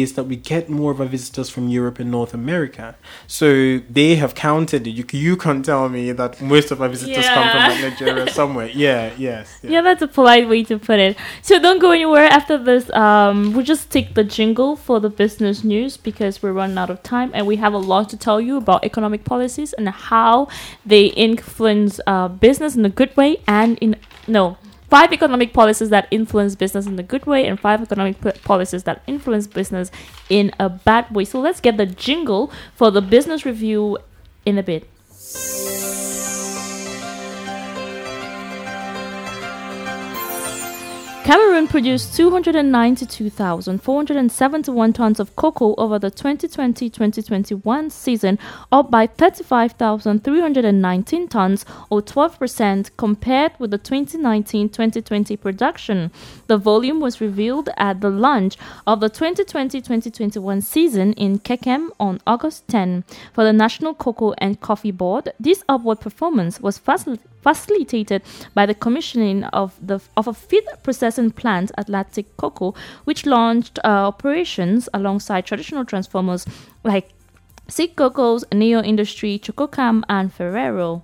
[0.05, 2.95] says that we get more of our visitors from Europe and North America.
[3.27, 4.91] So they have counted it.
[4.91, 8.69] You, you can't tell me that most of our visitors come from like, Nigeria somewhere.
[8.73, 9.59] Yeah, yes.
[9.63, 11.17] Yeah, that's a polite way to put it.
[11.41, 12.89] So don't go anywhere after this.
[12.93, 17.03] Um, we'll just take the jingle for the business news because we're running out of
[17.03, 20.47] time and we have a lot to tell you about economic policies and how
[20.85, 23.95] they influence uh, business in a good way and in
[24.27, 24.57] no.
[24.89, 28.83] Five economic policies that influence business in a good way, and five economic p- policies
[28.83, 29.91] that influence business
[30.29, 31.25] in a bad way.
[31.25, 33.99] So let's get the jingle for the business review
[34.45, 34.89] in a bit.
[41.29, 48.39] Cameroon produced 292,471 tons of cocoa over the 2020-2021 season,
[48.71, 56.11] up by 35,319 tons or 12% compared with the 2019-2020 production.
[56.47, 62.67] The volume was revealed at the launch of the 2020-2021 season in Kekem on August
[62.69, 63.03] 10.
[63.33, 68.21] For the National Cocoa and Coffee Board, this upward performance was facilitated facilitated
[68.53, 72.73] by the commissioning of the of a feed processing plant at Atlantic Cocoa,
[73.05, 76.45] which launched uh, operations alongside traditional transformers
[76.83, 77.09] like
[77.67, 81.03] Sic Cacaos, Neo Industry, Chococam, and Ferrero.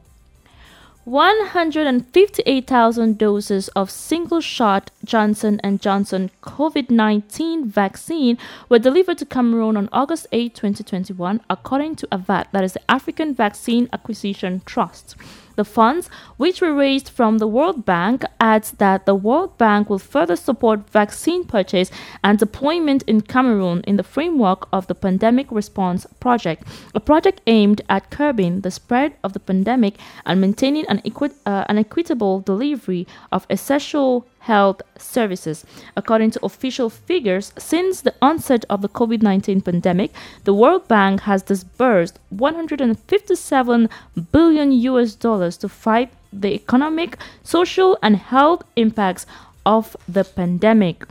[1.05, 10.25] 158,000 doses of single-shot Johnson & Johnson COVID-19 vaccine were delivered to Cameroon on August
[10.31, 15.15] 8, 2021, according to AVAT, that is the African Vaccine Acquisition Trust.
[15.55, 19.99] The funds, which were raised from the World Bank, adds that the World Bank will
[19.99, 21.91] further support vaccine purchase
[22.23, 26.63] and deployment in Cameroon in the framework of the Pandemic Response Project,
[26.93, 31.65] a project aimed at curbing the spread of the pandemic and maintaining an, equi- uh,
[31.69, 35.65] an equitable delivery of essential health services.
[35.97, 40.11] According to official figures, since the onset of the COVID 19 pandemic,
[40.43, 43.89] the World Bank has disbursed 157
[44.31, 49.25] billion US dollars to fight the economic, social, and health impacts
[49.65, 51.05] of the pandemic.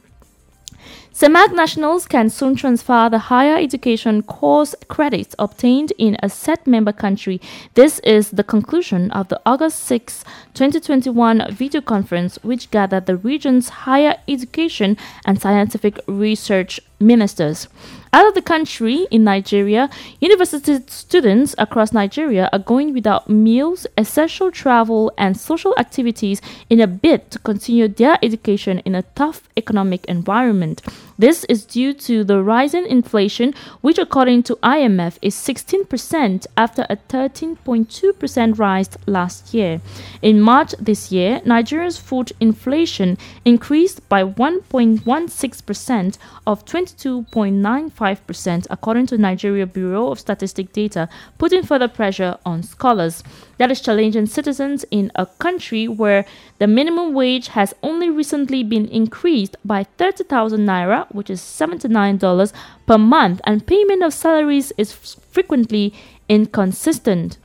[1.14, 6.90] CEMAC nationals can soon transfer the higher education course credits obtained in a set member
[6.90, 7.40] country.
[7.74, 10.24] This is the conclusion of the August 6,
[10.54, 17.68] 2021 video conference, which gathered the region's higher education and scientific research ministers.
[18.12, 24.50] Out of the country in Nigeria, university students across Nigeria are going without meals, essential
[24.50, 30.04] travel, and social activities in a bid to continue their education in a tough economic
[30.06, 30.82] environment.
[31.16, 36.96] This is due to the rising inflation, which, according to IMF, is 16% after a
[36.96, 39.80] 13.2% rise last year.
[40.22, 49.66] In March this year, Nigeria's food inflation increased by 1.16% of 22.95%, according to Nigeria
[49.66, 53.22] Bureau of Statistic data, putting further pressure on scholars.
[53.58, 56.24] That is challenging citizens in a country where
[56.58, 62.52] the minimum wage has only recently been increased by 30,000 naira, which is $79
[62.86, 65.92] per month, and payment of salaries is frequently
[66.28, 67.38] inconsistent.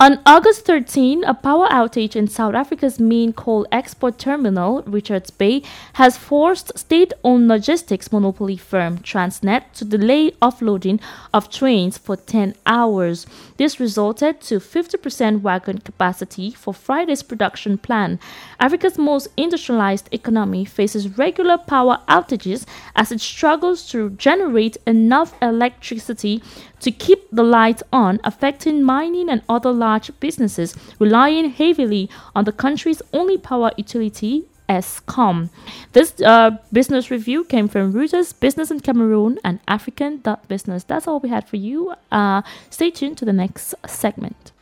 [0.00, 5.60] On August 13, a power outage in South Africa's main coal export terminal, Richards Bay,
[5.94, 11.00] has forced state owned logistics monopoly firm Transnet to delay offloading
[11.34, 13.26] of trains for 10 hours.
[13.56, 18.20] This resulted to 50% wagon capacity for Friday's production plan.
[18.60, 26.40] Africa's most industrialized economy faces regular power outages as it struggles to generate enough electricity
[26.80, 32.52] to keep the lights on, affecting mining and other large businesses relying heavily on the
[32.52, 35.48] country's only power utility, Eskom.
[35.92, 40.84] This uh, business review came from Reuters, Business in Cameroon, and African Business.
[40.84, 41.94] That's all we had for you.
[42.12, 44.52] Uh, stay tuned to the next segment.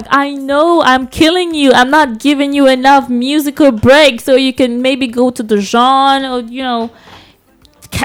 [0.00, 0.08] Back.
[0.14, 1.72] I know I'm killing you.
[1.72, 6.30] I'm not giving you enough musical break so you can maybe go to the genre
[6.30, 6.90] or, you know,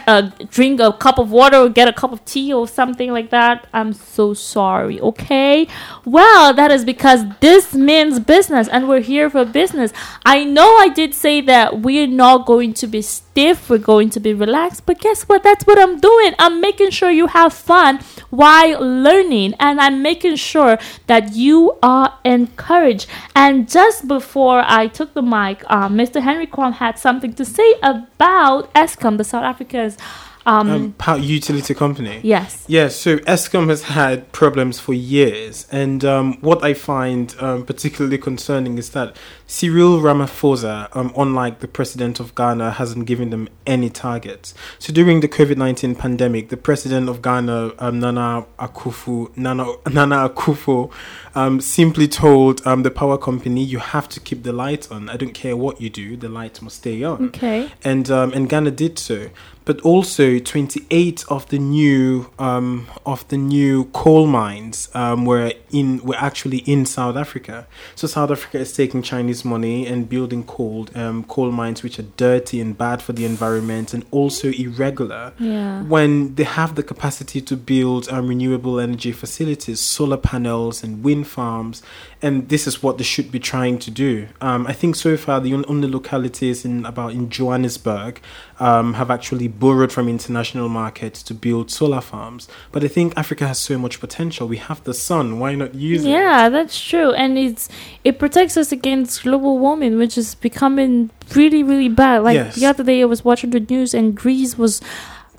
[0.07, 3.29] uh, drink a cup of water or get a cup of tea or something like
[3.29, 3.67] that.
[3.73, 5.67] I'm so sorry, okay?
[6.05, 9.93] Well, that is because this means business and we're here for business.
[10.25, 14.19] I know I did say that we're not going to be stiff, we're going to
[14.19, 15.43] be relaxed, but guess what?
[15.43, 16.33] That's what I'm doing.
[16.39, 22.17] I'm making sure you have fun while learning and I'm making sure that you are
[22.23, 23.07] encouraged.
[23.35, 26.21] And just before I took the mic, uh, Mr.
[26.21, 29.43] Henry Kouam had something to say about Eskom, the South
[29.73, 29.97] Africa's.
[30.45, 32.19] Um, Um, power utility company.
[32.21, 32.65] yes.
[32.67, 38.17] Yeah, so Eskom has had problems for years, and um, what I find um, particularly
[38.17, 39.15] concerning is that
[39.47, 44.53] Cyril Ramaphosa, um, unlike the president of Ghana, hasn't given them any targets.
[44.79, 50.27] So during the COVID nineteen pandemic, the president of Ghana, um, Nana Akufo, Nana Nana
[50.27, 50.91] Akufo,
[51.35, 55.07] um, simply told um, the power company, "You have to keep the light on.
[55.07, 57.71] I don't care what you do, the light must stay on." Okay.
[57.85, 59.29] and um, and Ghana did so.
[59.65, 66.03] But also, 28 of the new um, of the new coal mines um, were in
[66.03, 67.65] were actually in South Africa.
[67.95, 72.09] So South Africa is taking Chinese money and building coal um, coal mines which are
[72.17, 75.33] dirty and bad for the environment and also irregular.
[75.39, 75.83] Yeah.
[75.83, 81.27] When they have the capacity to build um, renewable energy facilities, solar panels and wind
[81.27, 81.81] farms,
[82.21, 84.27] and this is what they should be trying to do.
[84.41, 88.19] Um, I think so far the only localities in about in Johannesburg
[88.59, 92.47] um, have actually borrowed from international markets to build solar farms.
[92.71, 94.47] But I think Africa has so much potential.
[94.47, 95.39] We have the sun.
[95.39, 96.09] Why not use it?
[96.09, 97.69] Yeah, that's true, and it's
[98.03, 102.23] it protects us against global warming, which is becoming really, really bad.
[102.23, 102.55] Like Yes.
[102.55, 104.81] the other day, I was watching the news, and Greece was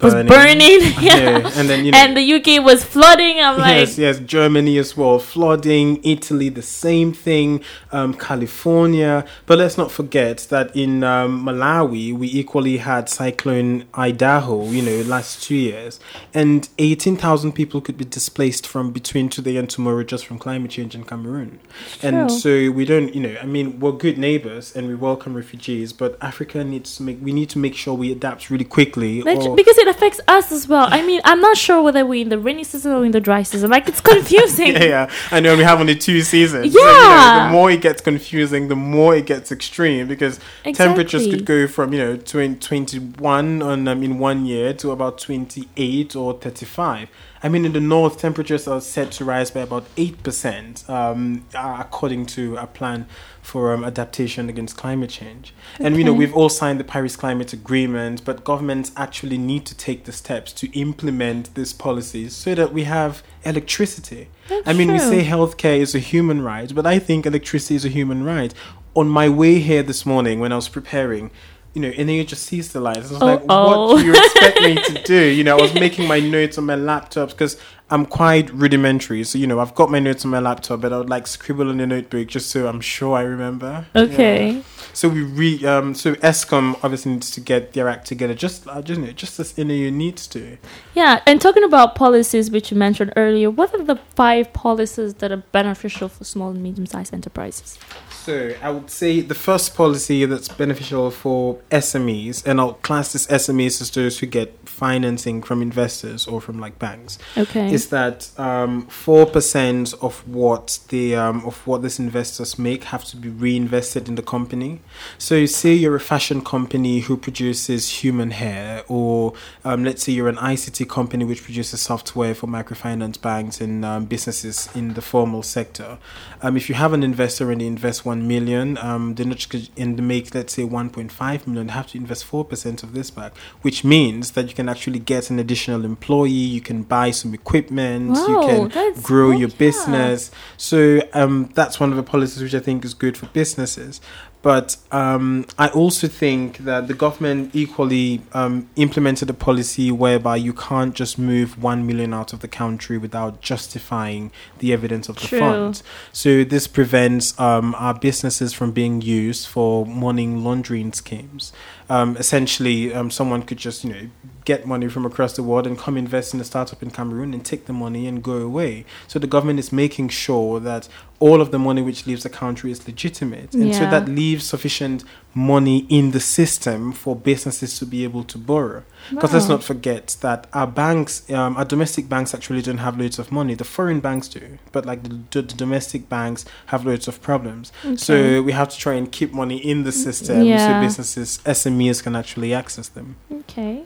[0.04, 0.28] was Burning.
[0.28, 1.98] burning, yeah, Yeah, and then you know.
[1.98, 3.40] and the UK was flooding.
[3.40, 9.24] I'm like, yes, yes, Germany as well, flooding, Italy, the same thing, um, California.
[9.46, 15.00] But let's not forget that in um, Malawi, we equally had Cyclone Idai, you know,
[15.08, 15.98] last two years,
[16.32, 20.94] and 18,000 people could be displaced from between today and tomorrow just from climate change
[20.94, 21.60] in Cameroon.
[22.02, 25.92] And so we don't, you know, I mean, we're good neighbors and we welcome refugees,
[25.92, 29.22] but Africa needs to make, we need to make sure we adapt really quickly.
[29.22, 30.86] Or- because it affects us as well.
[30.90, 33.42] I mean, I'm not sure whether we're in the rainy season or in the dry
[33.42, 33.70] season.
[33.70, 34.72] Like, it's confusing.
[34.72, 35.10] yeah, yeah.
[35.30, 36.72] I know we have only two seasons.
[36.72, 37.46] So, you know, Yeah.
[37.46, 40.40] the more it gets confusing, the more it gets extreme because
[40.74, 45.18] temperatures could go from, you know, 20, 21 on, um, in one year to about
[45.18, 47.08] 28 or 35.
[47.44, 51.76] I mean, in the north, temperatures are set to rise by about 8%, um, uh,
[51.78, 53.06] according to a plan
[53.42, 55.52] for um, adaptation against climate change.
[55.78, 59.76] And, you know, we've all signed the Paris Climate Agreement, but governments actually need to
[59.76, 64.28] take the steps to implement these policies so that we have electricity.
[64.48, 67.84] That's I mean, we say healthcare is a human right, but I think electricity is
[67.84, 68.54] a human right.
[68.94, 71.30] On my way here this morning, when I was preparing,
[71.74, 73.10] you know, and then you just sees the lights.
[73.10, 73.94] I was like, Uh-oh.
[73.94, 75.20] what do you expect me to do?
[75.24, 77.58] You know, I was making my notes on my laptop because
[77.90, 79.24] I'm quite rudimentary.
[79.24, 81.68] So, you know, I've got my notes on my laptop, but I would like scribble
[81.68, 83.86] on the notebook just so I'm sure I remember.
[83.94, 84.02] Yeah.
[84.02, 84.62] Okay.
[84.92, 88.80] So we re um so Eskom obviously needs to get their act together, just uh,
[88.80, 90.56] just you know, just as Eneo needs to.
[90.94, 95.32] Yeah, and talking about policies which you mentioned earlier, what are the five policies that
[95.32, 97.76] are beneficial for small and medium sized enterprises?
[98.24, 103.26] So I would say the first policy that's beneficial for SMEs, and I'll class this
[103.26, 107.70] SMEs as those who get financing from investors or from like banks, Okay.
[107.72, 113.04] is that um, four percent of what the um, of what these investors make have
[113.04, 114.80] to be reinvested in the company.
[115.18, 119.34] So say you're a fashion company who produces human hair, or
[119.66, 124.06] um, let's say you're an ICT company which produces software for microfinance banks and um,
[124.06, 125.98] businesses in the formal sector.
[126.40, 129.46] Um, if you have an investor and they invest one million, um, they're not
[129.76, 133.84] and make let's say 1.5 million, have to invest four percent of this back, which
[133.84, 138.70] means that you can actually get an additional employee, you can buy some equipment, you
[138.70, 139.56] can grow your yeah.
[139.56, 140.30] business.
[140.56, 144.00] So um, that's one of the policies which I think is good for businesses.
[144.44, 150.52] But um, I also think that the government equally um, implemented a policy whereby you
[150.52, 155.28] can't just move one million out of the country without justifying the evidence of the
[155.28, 155.38] True.
[155.38, 155.82] funds.
[156.12, 161.50] So this prevents um, our businesses from being used for money laundering schemes.
[161.90, 164.08] Um, essentially, um, someone could just you know
[164.44, 167.44] get money from across the world and come invest in a startup in Cameroon and
[167.44, 168.84] take the money and go away.
[169.08, 170.88] So the government is making sure that
[171.20, 175.04] all of the money which leaves the country is legitimate, and so that leaves sufficient
[175.34, 178.82] money in the system for businesses to be able to borrow.
[179.10, 183.18] Because let's not forget that our banks, um, our domestic banks actually don't have loads
[183.18, 183.54] of money.
[183.54, 187.72] The foreign banks do, but like the, the, the domestic banks have loads of problems.
[187.84, 187.96] Okay.
[187.96, 190.80] So we have to try and keep money in the system Yeah.
[190.80, 193.16] so businesses, SMEs can actually access them.
[193.30, 193.84] Okay.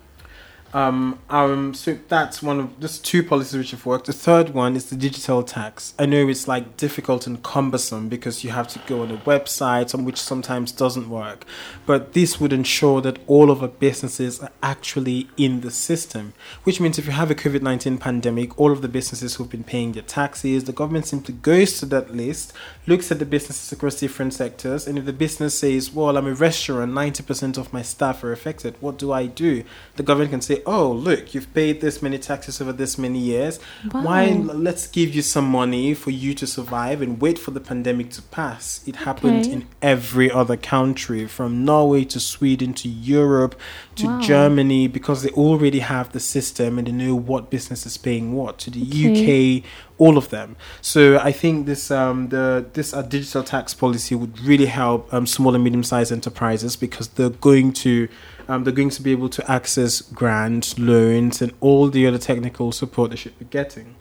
[0.74, 4.06] Um, um, so that's one of just two policies which have worked.
[4.06, 5.94] The third one is the digital tax.
[5.98, 9.94] I know it's like difficult and cumbersome because you have to go on a website,
[10.04, 11.46] which sometimes doesn't work.
[11.86, 16.80] But this would ensure that all of our businesses are actually in the system, which
[16.80, 19.92] means if you have a COVID nineteen pandemic, all of the businesses who've been paying
[19.92, 22.52] their taxes, the government simply goes to that list,
[22.86, 26.34] looks at the businesses across different sectors, and if the business says, "Well, I'm a
[26.34, 28.76] restaurant, ninety percent of my staff are affected.
[28.80, 29.64] What do I do?"
[29.96, 33.58] The government can say, "Oh, look, you've paid this many taxes over this many years.
[33.90, 34.26] Why?
[34.32, 38.22] Let's give you some money for you to survive and wait for the pandemic to
[38.22, 39.52] pass." It happened Okay.
[39.52, 43.54] in every other country, from Norway to Sweden to Europe
[43.96, 44.20] to Wow.
[44.20, 48.58] Germany, because they already have the system and they know what business is paying what.
[48.58, 49.58] To the Okay.
[49.58, 49.64] UK,
[49.98, 50.56] all of them.
[50.80, 55.26] So I think this um, the this uh, digital tax policy would really help um,
[55.26, 58.08] small and medium sized enterprises because they're going to
[58.48, 62.72] um, they're going to be able to access grants, loans, and all the other technical
[62.72, 63.94] support they should be getting.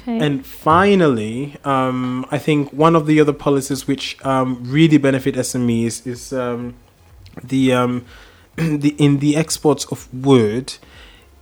[0.00, 0.18] Okay.
[0.18, 6.06] And finally, um, I think one of the other policies which um, really benefit SMEs
[6.06, 6.74] is um,
[7.42, 8.04] the um,
[8.56, 10.74] the in the exports of wood.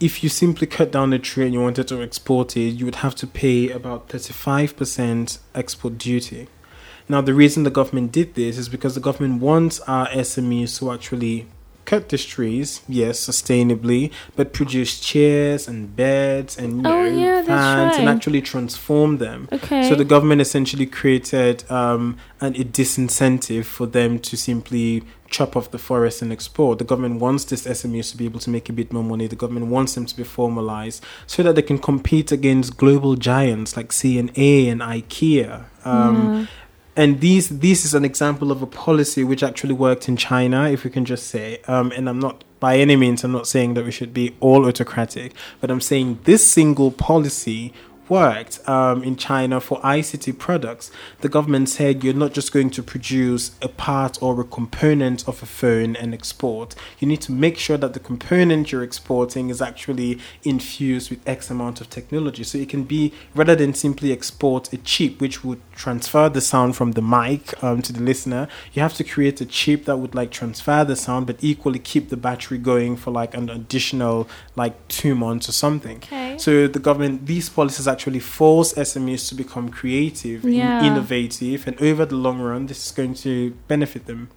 [0.00, 2.96] If you simply cut down a tree and you wanted to export it, you would
[2.96, 6.48] have to pay about thirty five percent export duty.
[7.08, 10.92] Now, the reason the government did this is because the government wants our SMEs to
[10.92, 11.46] actually
[11.84, 17.42] cut these trees, yes, sustainably, but produce chairs and beds and you know, Oh, yeah,
[17.42, 19.48] that's fans and actually transform them.
[19.52, 19.88] Okay.
[19.88, 25.70] So the government essentially created um, an, a disincentive for them to simply chop off
[25.70, 26.78] the forest and export.
[26.78, 29.26] The government wants these SMEs to be able to make a bit more money.
[29.26, 33.76] The government wants them to be formalized so that they can compete against global giants
[33.76, 35.64] like CNA and IKEA.
[35.84, 36.48] Um,
[36.94, 40.84] and these this is an example of a policy which actually worked in China, if
[40.84, 41.60] we can just say.
[41.66, 44.66] Um, and I'm not by any means I'm not saying that we should be all
[44.66, 47.72] autocratic, but I'm saying this single policy
[48.08, 50.90] worked um, in China for ICT products.
[51.20, 55.42] The government said you're not just going to produce a part or a component of
[55.42, 56.74] a phone and export.
[56.98, 61.50] You need to make sure that the component you're exporting is actually infused with X
[61.50, 62.44] amount of technology.
[62.44, 66.76] So it can be rather than simply export a chip which would transfer the sound
[66.76, 70.14] from the mic um, to the listener, you have to create a chip that would
[70.14, 74.88] like transfer the sound but equally keep the battery going for like an additional like
[74.88, 75.98] two months or something.
[75.98, 76.36] Okay.
[76.38, 82.04] So the government, these policies actually force SMEs to become creative, and innovative, and over
[82.12, 83.32] the long run, this is going to
[83.68, 84.28] benefit them.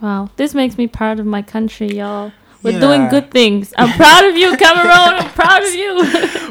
[0.00, 2.32] Wow, this makes me proud of my country, y'all.
[2.62, 2.80] We're Yeah.
[2.88, 3.64] doing good things.
[3.76, 5.12] I'm proud of you, Cameroon.
[5.20, 5.92] I'm proud of you.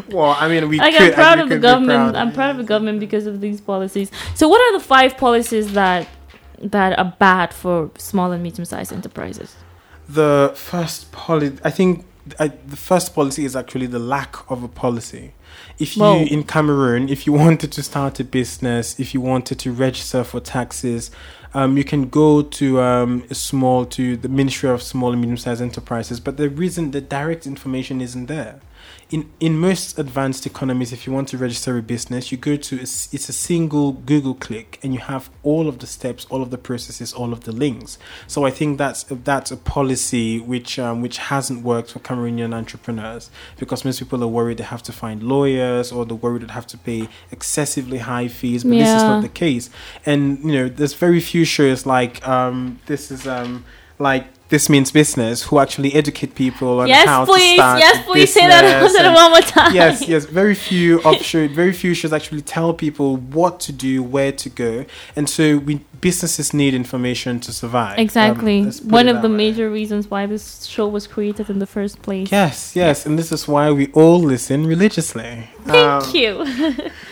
[0.18, 2.12] Well, I mean, we like could, I'm proud of the government.
[2.12, 2.16] proud.
[2.22, 4.12] I'm proud of the government because of these policies.
[4.36, 6.02] So, what are the five policies that
[6.76, 9.50] that are bad for small and medium-sized enterprises?
[10.10, 11.92] the first policy i think
[12.44, 15.26] I, the first policy is actually the lack of a policy
[15.82, 19.72] if you in cameroon if you wanted to start a business if you wanted to
[19.72, 21.12] register for taxes
[21.54, 26.20] um, you can go to um, small to the ministry of small and medium-sized enterprises
[26.20, 28.60] but the reason the direct information isn't there
[29.12, 32.78] in in most advanced economies if you want to register a business you go to
[32.78, 36.50] a it's a single google click and you have all of the steps all of
[36.50, 37.98] the processes all of the links.
[38.28, 43.30] So i think that's that's a policy which um, which hasn't worked for cameroonian entrepreneurs
[43.58, 46.68] because most people are worried they have to find lawyers or they're worried they have
[46.68, 49.70] to pay excessively high fees but this is not the case.
[50.06, 53.66] And you know there's very few shows like um this is um
[54.00, 57.52] like this means business who actually educate people on yes, how please.
[57.52, 59.74] to start Yes, please say that, say that one more time.
[59.74, 60.26] yes, yes.
[60.26, 64.86] Very few offshore, very few shows actually tell people what to do, where to go,
[65.16, 67.98] and so we businesses need information to survive.
[67.98, 68.64] Um, Exactly.
[68.66, 69.36] let's One of the way.
[69.44, 72.32] major reasons why this show was created in the first place.
[72.32, 75.48] Yes, yes, and this is why we all listen religiously.
[75.66, 76.34] Thank Um, you.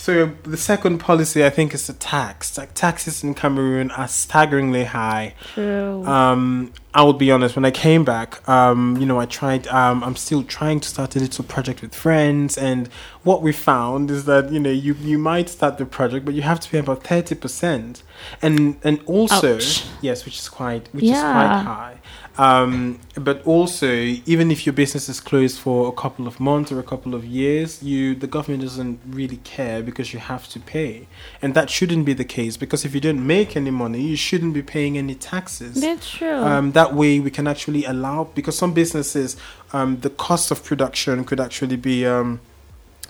[0.00, 2.56] So the second policy, I think, is the tax.
[2.56, 5.34] Like taxes in Cameroon are staggeringly high.
[5.52, 6.06] True.
[6.06, 7.54] Um, I will be honest.
[7.54, 9.68] When I came back, um, you know, I tried.
[9.68, 12.88] Um, I'm still trying to start a little project with friends, and
[13.24, 16.40] what we found is that you know, you you might start the project, but you
[16.42, 18.02] have to pay about thirty percent,
[18.40, 19.84] and and also Ouch.
[20.00, 21.99] yes, which is quite which is quite high.
[22.38, 26.78] Um, but also, even if your business is closed for a couple of months or
[26.78, 31.08] a couple of years, you the government doesn't really care because you have to pay,
[31.42, 32.56] and that shouldn't be the case.
[32.56, 35.80] Because if you don't make any money, you shouldn't be paying any taxes.
[35.80, 36.32] That's true.
[36.32, 39.36] Um, that way, we can actually allow because some businesses,
[39.72, 42.40] um, the cost of production could actually be um,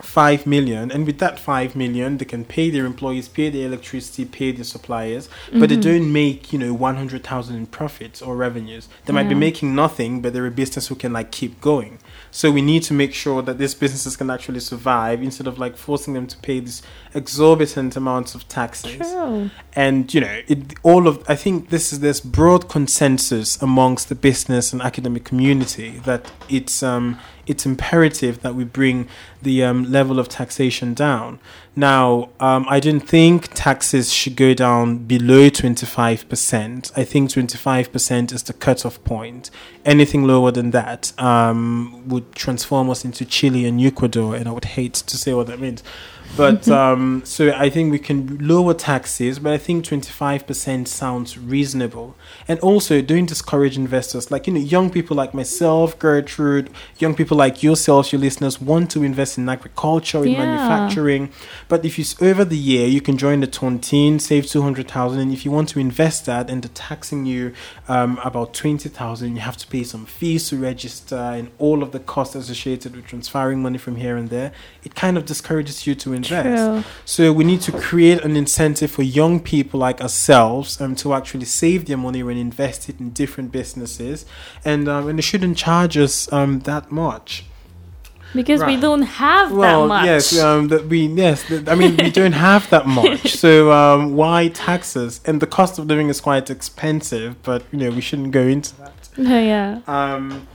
[0.02, 4.24] five million, and with that five million, they can pay their employees, pay their electricity,
[4.24, 5.82] pay their suppliers, but they Mhm.
[5.82, 8.88] don't make you know one hundred thousand in profits or revenues.
[9.06, 11.98] They might be making nothing, but they're a business who can like keep going.
[12.32, 15.76] So we need to make sure that these businesses can actually survive instead of like
[15.76, 16.82] forcing them to pay these
[17.14, 19.50] exorbitant amounts of taxes True.
[19.74, 24.14] and you know it all of i think this is this broad consensus amongst the
[24.14, 27.18] business and academic community that it's um
[27.50, 29.08] it's imperative that we bring
[29.42, 31.40] the um, level of taxation down.
[31.76, 38.42] Now um, i don't think taxes should go down below 25% i think 25% is
[38.44, 39.50] the cutoff point.
[39.84, 44.66] Anything lower than that um, would transform us into chile and ecuador and i would
[44.78, 45.82] hate to say what that means
[46.36, 52.14] but um, so I think we can lower taxes, but I think 25% sounds reasonable.
[52.46, 54.30] And also, don't discourage investors.
[54.30, 58.90] Like, you know, young people like myself, Gertrude, young people like yourselves, your listeners, want
[58.92, 60.44] to invest in agriculture, in Yeah.
[60.46, 61.30] manufacturing.
[61.68, 65.18] But if it's over the year, you can join the tontine, save 200,000.
[65.20, 67.52] And if you want to invest that and they're taxing you
[67.88, 71.98] um, about 20,000, you have to pay some fees to register and all of the
[71.98, 74.52] costs associated with transferring money from here and there.
[74.84, 76.19] It kind of discourages you to invest.
[76.24, 76.84] True.
[77.04, 81.46] So we need to create an incentive for young people like ourselves um, to actually
[81.46, 84.26] save their money and invest it in different businesses,
[84.64, 87.44] and um, and they shouldn't charge us um, that much.
[88.32, 90.06] Because we don't have Well, that much.
[90.06, 93.32] yes, um, that we yes, that, I mean we don't have that much.
[93.34, 95.20] So um, why taxes?
[95.24, 98.76] And the cost of living is quite expensive, but you know we shouldn't go into
[98.76, 99.08] that.
[99.16, 99.80] yeah.
[99.88, 100.46] Um,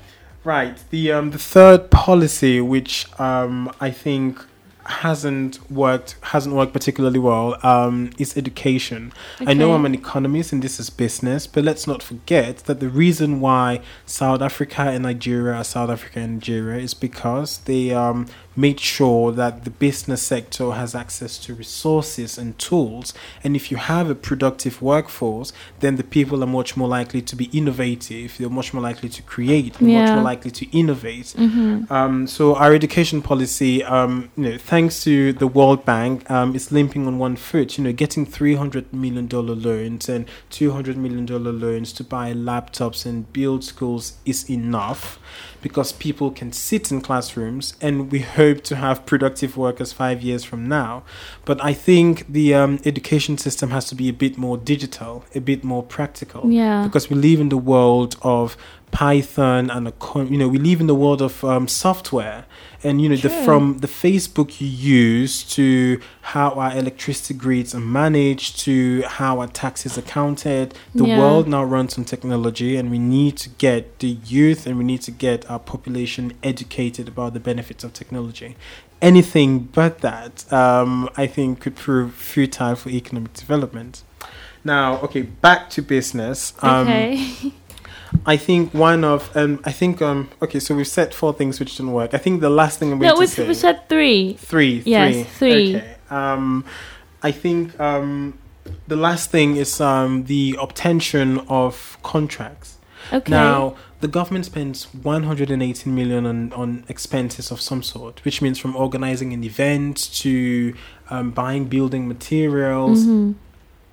[0.45, 0.77] right.
[0.89, 4.39] The um, the third policy, which um, I think
[4.87, 9.11] hasn't worked hasn't worked particularly well um, is education.
[9.39, 12.89] I know I'm an economist and this is business, but let's not forget that the
[12.89, 18.27] reason why South Africa and Nigeria are South Africa and Nigeria is because they um,
[18.55, 23.13] made sure that the business sector has access to resources and tools.
[23.43, 25.51] And if you have a productive workforce,
[25.81, 28.37] then the people are much more likely to be innovative.
[28.37, 29.79] They're much more likely to create.
[29.81, 30.01] yeah.
[30.01, 31.35] Much more likely to innovate.
[31.37, 31.91] Mm-hmm.
[31.91, 36.71] Um, so our education policy, um, you know, thanks to the World Bank, um, is
[36.71, 37.77] limping on one foot.
[37.77, 42.03] You know, getting three hundred million dollar loans and two hundred million dollar loans to
[42.03, 45.19] buy laptops and build schools is enough,
[45.61, 50.43] because people can sit in classrooms, and we hope to have productive workers five years
[50.49, 51.03] from now.
[51.45, 55.41] But I think the um, education system has to be a bit more digital, a
[55.51, 56.83] bit more practical Yeah.
[56.85, 58.55] because we live in the world of
[58.95, 59.93] Python and a
[60.31, 62.45] you know we live in the world of um, software.
[62.81, 65.99] And you know the from the Facebook you use to
[66.33, 70.75] how our electricity grids are managed to how our taxes are counted.
[70.93, 71.19] The Yeah.
[71.19, 75.01] world now runs on technology and we need to get the youth and we need
[75.09, 78.55] to get our population educated about the benefits of technology.
[79.01, 84.03] Anything but that um, I think could prove futile for economic development.
[84.63, 86.53] Now okay back to business.
[86.61, 87.51] Um, okay.
[88.25, 91.77] I think one of um I think um okay so we've said four things which
[91.77, 92.13] didn't work.
[92.13, 94.33] I think the last thing I'm going no, to we, say we said three.
[94.33, 95.75] three Yes, three.
[95.77, 95.95] Okay.
[96.09, 96.65] Um
[97.23, 98.37] I think um
[98.87, 102.77] the last thing is um the obtention of contracts.
[103.13, 103.31] Okay.
[103.31, 108.75] Now the government spends 118 million on, on expenses of some sort, which means from
[108.75, 110.73] organizing an event to
[111.09, 113.35] um, buying building materials, Mhm.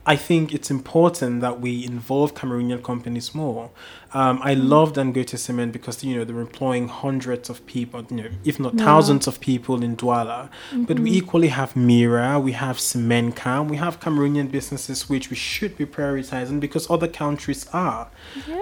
[0.04, 3.70] I think it's important that we involve Cameroonian companies more.
[4.14, 8.28] Um, I love Dangote Cement because you know they're employing hundreds of people, you know,
[8.44, 8.84] if not Yeah.
[8.84, 10.48] thousands of people in Douala.
[10.88, 11.16] But we Mhm.
[11.20, 16.58] equally have Mira, we have Cimencam, we have Cameroonian businesses which we should be prioritizing
[16.60, 18.08] because other countries are.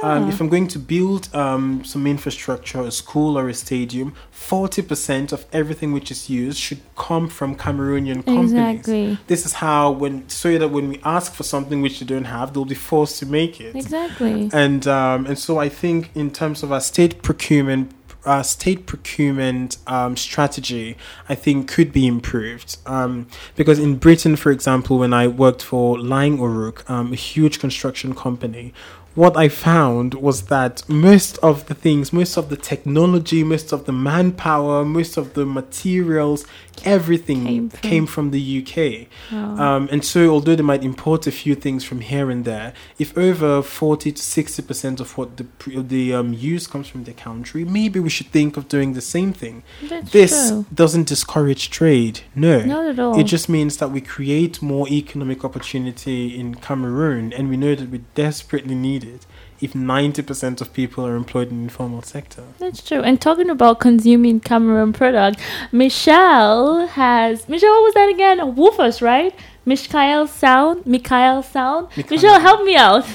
[0.03, 5.33] Um, if I'm going to build um, some infrastructure, a school or a stadium, 40%
[5.33, 8.53] of everything which is used should come from Cameroonian companies.
[8.53, 9.19] Exactly.
[9.27, 12.53] This is how when so that when we ask for something which they don't have,
[12.53, 13.75] they'll be forced to make it.
[13.75, 14.51] Exactly.
[14.53, 17.93] And um, and so I think in terms of our state procurement.
[18.27, 20.99] Our state procurement um, strategy,
[21.31, 22.77] I think, could be improved.
[22.85, 27.61] Um, because in Britain, for example, when I worked for Laing O'Rourke, um, a huge
[27.61, 28.75] construction company,
[29.15, 33.85] what I found was that most of the things, most of the technology, most of
[33.85, 36.47] the manpower, most of the materials,
[36.85, 39.09] everything Came came from- from, the UK.
[39.33, 39.37] Oh.
[39.63, 43.17] Um, and so, although they might import a few things from here and there, if
[43.19, 47.65] over 40 to 60 percent of what the the um, use comes from the country,
[47.65, 49.63] maybe we should think of doing the same thing.
[49.89, 50.67] That's This true.
[50.73, 52.63] doesn't discourage trade, no.
[52.63, 53.19] Not at all.
[53.19, 57.91] It just means that we create more economic opportunity in Cameroon, and we know that
[57.91, 59.27] we desperately need it.
[59.61, 62.45] If 90% of people are employed in the informal sector.
[62.59, 63.03] That's true.
[63.03, 65.39] And talking about consuming Cameroon product,
[65.71, 67.71] Michelle has Michelle.
[67.73, 68.39] What was that again?
[68.55, 69.35] Woofers, right?
[69.67, 70.87] Michael Sound.
[70.87, 71.89] Michael Sound.
[71.97, 72.17] Mikhail.
[72.17, 73.07] Michelle, help me out.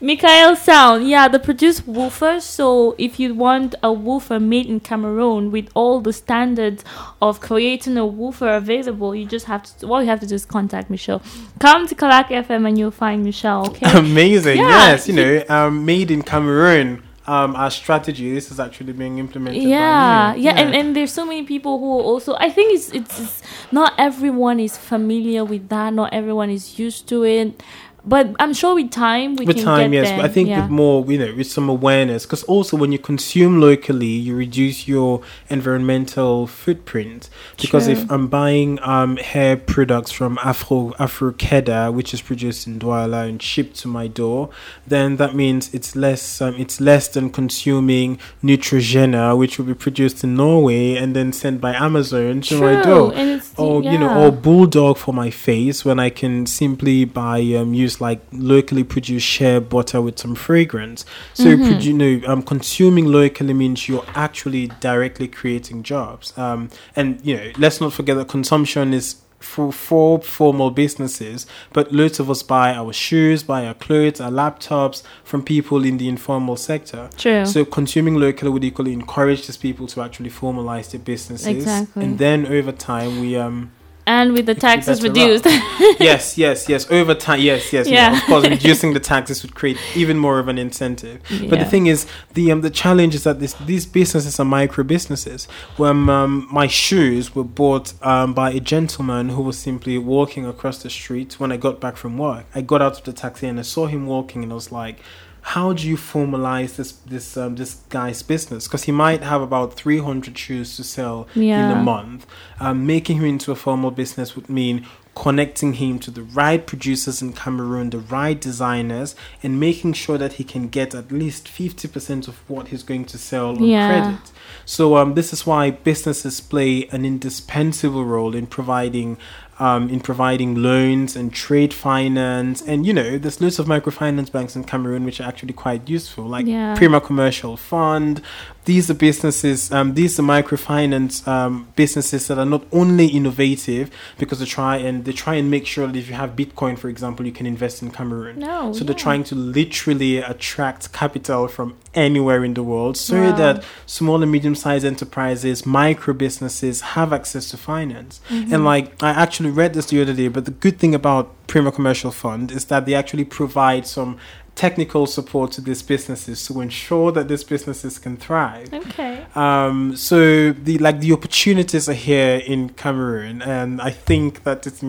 [0.00, 1.08] Michael Sound.
[1.08, 2.42] Yeah, they produce woofers.
[2.42, 6.84] So if you want a woofer made in Cameroon with all the standards
[7.22, 9.86] of creating a woofer available, you just have to.
[9.88, 11.22] All you have to do is contact Michelle.
[11.60, 13.66] Come to Kalak FM and you'll find Michelle.
[13.68, 13.90] Okay.
[13.98, 14.68] Amazing, Yeah.
[14.90, 15.08] yes.
[15.08, 17.02] You know, um, made in Cameroon.
[17.26, 18.34] Um, our strategy.
[18.34, 19.62] This is actually being implemented.
[19.62, 20.42] yeah, by you.
[20.42, 22.34] yeah, and, and there's so many people who also.
[22.34, 23.42] I think it's, it's it's
[23.72, 25.94] not everyone is familiar with that.
[25.94, 27.62] Not everyone is used to it,
[28.06, 30.08] but I'm sure with time we with can time, get yes.
[30.08, 30.16] there.
[30.18, 30.62] But I think yeah.
[30.62, 34.86] with more, you know, with some awareness, because also when you consume locally, you reduce
[34.86, 37.30] your environmental footprint.
[37.60, 42.78] Because if I'm buying um, hair products from Afro Afro Keda, which is produced in
[42.78, 44.50] Douala and shipped to my door,
[44.86, 50.22] then that means it's less um, it's less than consuming Neutrogena, which will be produced
[50.22, 53.12] in Norway and then sent by Amazon to my door
[53.56, 57.93] or you know or bulldog for my face when i can simply buy um use
[58.00, 61.62] like locally produced shea butter with some fragrance so Mm-hmm.
[61.64, 67.36] produ- you know um consuming locally means you're actually directly creating jobs um and you
[67.36, 72.42] know let's not forget that consumption is for, for formal businesses, but loads of us
[72.42, 77.10] buy our shoes, buy our clothes, our laptops from people in the informal sector.
[77.18, 77.44] True.
[77.44, 82.02] So consuming locally would equally encourage these people to actually formalize their businesses, Exactly.
[82.04, 83.70] and then over time we um
[84.06, 85.46] And with the taxes reduced.
[85.98, 86.90] yes, yes, yes.
[86.90, 88.12] Over time, yes, yes, yeah.
[88.12, 88.18] Yeah.
[88.18, 91.22] Of course, reducing the taxes would create even more of an incentive.
[91.48, 94.84] But the thing is, the um, the challenge is that this, these businesses are micro
[94.84, 95.46] businesses.
[95.76, 100.82] When um, my shoes were bought um, by a gentleman who was simply walking across
[100.82, 103.58] the street when I got back from work, I got out of the taxi and
[103.58, 105.00] I saw him walking, and I was like.
[105.48, 108.66] How do you formalize this this um, this guy's business?
[108.66, 111.26] Because he might have about three hundred shoes to sell
[111.62, 112.26] in a month.
[112.60, 117.22] Um, making him into a formal business would mean connecting him to the right producers
[117.22, 119.14] in Cameroon, the right designers,
[119.44, 123.16] and making sure that he can get at least 50% of what he's going to
[123.16, 123.86] sell on Yeah.
[123.86, 124.32] credit.
[124.64, 129.16] So um, this is why businesses play an indispensable role in providing
[129.58, 134.56] um, in providing loans and trade finance, and you know, there's loads of microfinance banks
[134.56, 136.74] in Cameroon which are actually quite useful, like Yeah.
[136.76, 138.20] Prima Commercial Fund.
[138.64, 139.70] These are businesses.
[139.70, 145.04] Um, these are microfinance um, businesses that are not only innovative because they try and
[145.04, 147.82] they try and make sure that if you have Bitcoin, for example, you can invest
[147.82, 148.38] in Cameroon.
[148.38, 153.36] No, so they're trying to literally attract capital from anywhere in the world, so Wow.
[153.36, 158.20] that small and medium-sized enterprises, micro businesses have access to finance.
[158.30, 158.54] Mm-hmm.
[158.54, 161.70] And like I actually read this the other day, but the good thing about Prima
[161.72, 164.16] Commercial Fund is that they actually provide some
[164.56, 168.72] technical support to these businesses to ensure that these businesses can thrive.
[168.72, 169.26] okay.
[169.34, 174.82] Um, so the like the opportunities are here in Cameroon, and I think that it's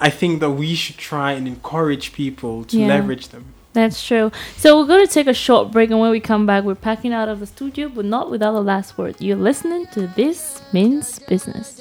[0.00, 2.88] I think that we should try and encourage people to Yeah.
[2.88, 3.44] leverage them.
[3.72, 4.30] That's true.
[4.56, 7.12] So we're going to take a short break, and when we come back, we're packing
[7.12, 9.16] out of the studio, but not without a last word.
[9.18, 11.80] You're listening to This Means Business.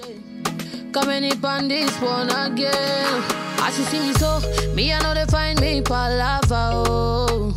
[0.94, 3.24] Coming up on this one again.
[3.64, 4.40] As you see me so,
[4.74, 6.86] me I know they find me palava.
[6.88, 7.54] Oh.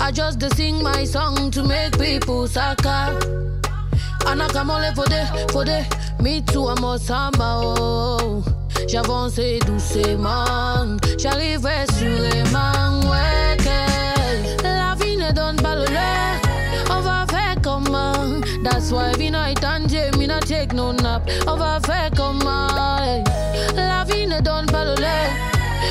[0.00, 3.18] I just dey sing my song to make people sucker.
[4.26, 5.84] And I come only for the, for the,
[6.22, 7.60] me too I'm a samba.
[7.62, 8.44] Oh.
[8.88, 13.00] J'avance doucement, j'arriverai sûrement.
[13.08, 13.56] Ouais,
[15.22, 16.40] ne donne pas le lait.
[16.90, 18.40] On va faire comment?
[18.64, 21.28] That's why every night and day, me not take no nap.
[21.46, 22.68] On va faire comment?
[23.74, 25.30] La vie ne donne pas le lait.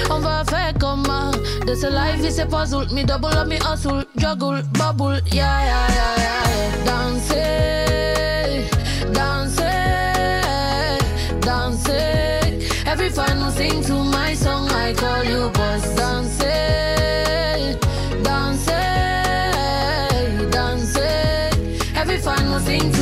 [0.10, 1.32] On va faire comment?
[1.66, 2.88] This life is a puzzle.
[2.94, 6.86] Me double up me hustle, juggle, bubble, yeah, yeah, yeah, yeah.
[6.86, 8.66] Danser,
[9.14, 11.00] danser,
[11.42, 12.60] danser.
[12.86, 14.68] Every will sing to my song.
[14.70, 15.86] I call you boss.
[15.96, 17.01] Danser,
[22.64, 23.01] Every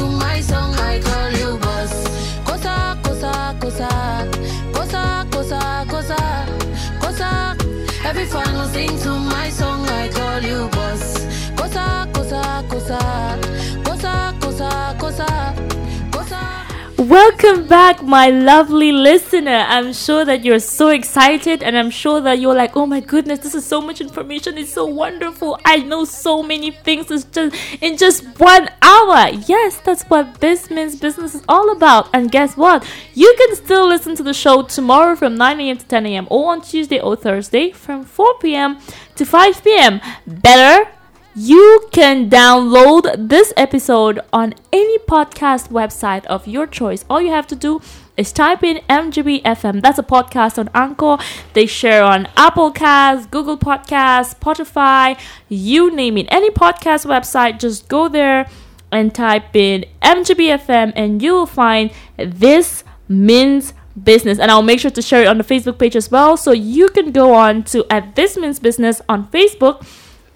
[17.10, 19.66] Welcome back, my lovely listener.
[19.68, 23.40] I'm sure that you're so excited, and I'm sure that you're like, oh my goodness,
[23.40, 24.60] this is so much information.
[24.60, 25.60] It's so wonderful.
[25.66, 29.28] I know so many things it's just in just one hour.
[29.48, 32.10] Yes, that's what this means business is all about.
[32.14, 32.88] And guess what?
[33.16, 35.78] You can still listen to the show tomorrow from 9 a.m.
[35.80, 36.28] to 10 a.m.
[36.30, 38.78] or on Tuesday or Thursday from 4 p.m.
[39.16, 40.00] to 5 p.m.
[40.28, 40.92] Better
[41.40, 47.06] you can download this episode on any podcast website of your choice.
[47.10, 47.80] All you have to do
[48.18, 49.82] is type in MGB FM.
[49.82, 51.18] That's a podcast on Anchor.
[51.54, 55.18] They share on Apple Cast, Google Podcasts, Spotify,
[55.48, 56.28] you name it.
[56.30, 58.50] Any podcast website, just go there
[58.92, 63.74] and type in MGB FM and you will find this means
[64.04, 66.52] business and I'll make sure to share it on the Facebook page as well so
[66.52, 69.86] you can go on to at this means business on Facebook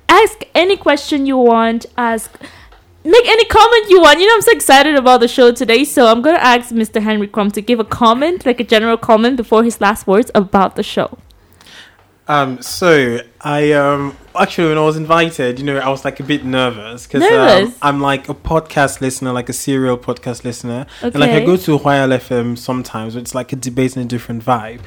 [0.10, 2.32] ask any question you want ask
[3.04, 6.08] make any comment you want you know i'm so excited about the show today so
[6.08, 9.36] i'm going to ask mr henry crumb to give a comment like a general comment
[9.36, 11.18] before his last words about the show
[12.28, 16.24] Um, so I um actually when I was invited, you know, I was like a
[16.24, 17.22] bit nervous because
[17.68, 21.58] um, I'm like a podcast listener, like a serial podcast listener, and like I go
[21.58, 23.18] to Royal FM sometimes.
[23.18, 24.80] It's like a debate in a different vibe.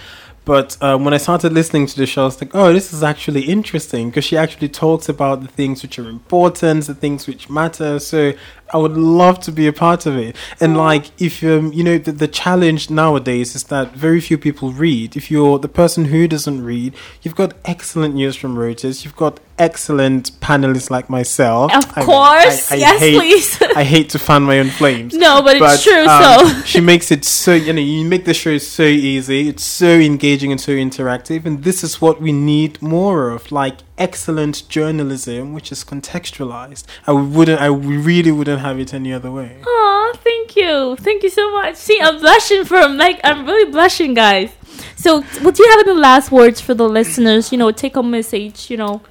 [0.47, 3.03] But um, when I started listening to the show, I was like, oh, this is
[3.03, 7.51] actually interesting because she actually talks about the things which are important, the things which
[7.51, 7.99] matter.
[7.99, 8.33] So
[8.73, 10.37] I would love to be a part of it.
[10.61, 14.73] And like, if um, you know, the, the challenge nowadays is that very few people
[14.73, 15.17] read.
[15.17, 19.05] If you're the person who doesn't read, you've got excellent news from Reuters.
[19.05, 21.75] You've got excellent panelists like myself.
[21.75, 22.71] Of I course.
[22.73, 23.63] Yes, hate, please.
[23.77, 25.15] I hate to fan my own flames.
[25.15, 26.63] No, but it's true, um, so.
[26.65, 29.49] she makes it so you know you make the show so easy.
[29.49, 33.51] It's so engaging and so interactive, and this is what we need more of.
[33.53, 36.85] Like excellent journalism, which is contextualized.
[37.07, 37.61] I wouldn't.
[37.61, 39.57] I really wouldn't have it any other way.
[39.65, 40.97] Aw, thank you.
[40.97, 41.77] Thank you so much.
[41.77, 44.51] See, I'm blushing from like I'm really blushing, guys.
[44.97, 47.53] So, what do you have any last words for the listeners?
[47.53, 48.71] You know, take home message.
[48.71, 49.03] You know,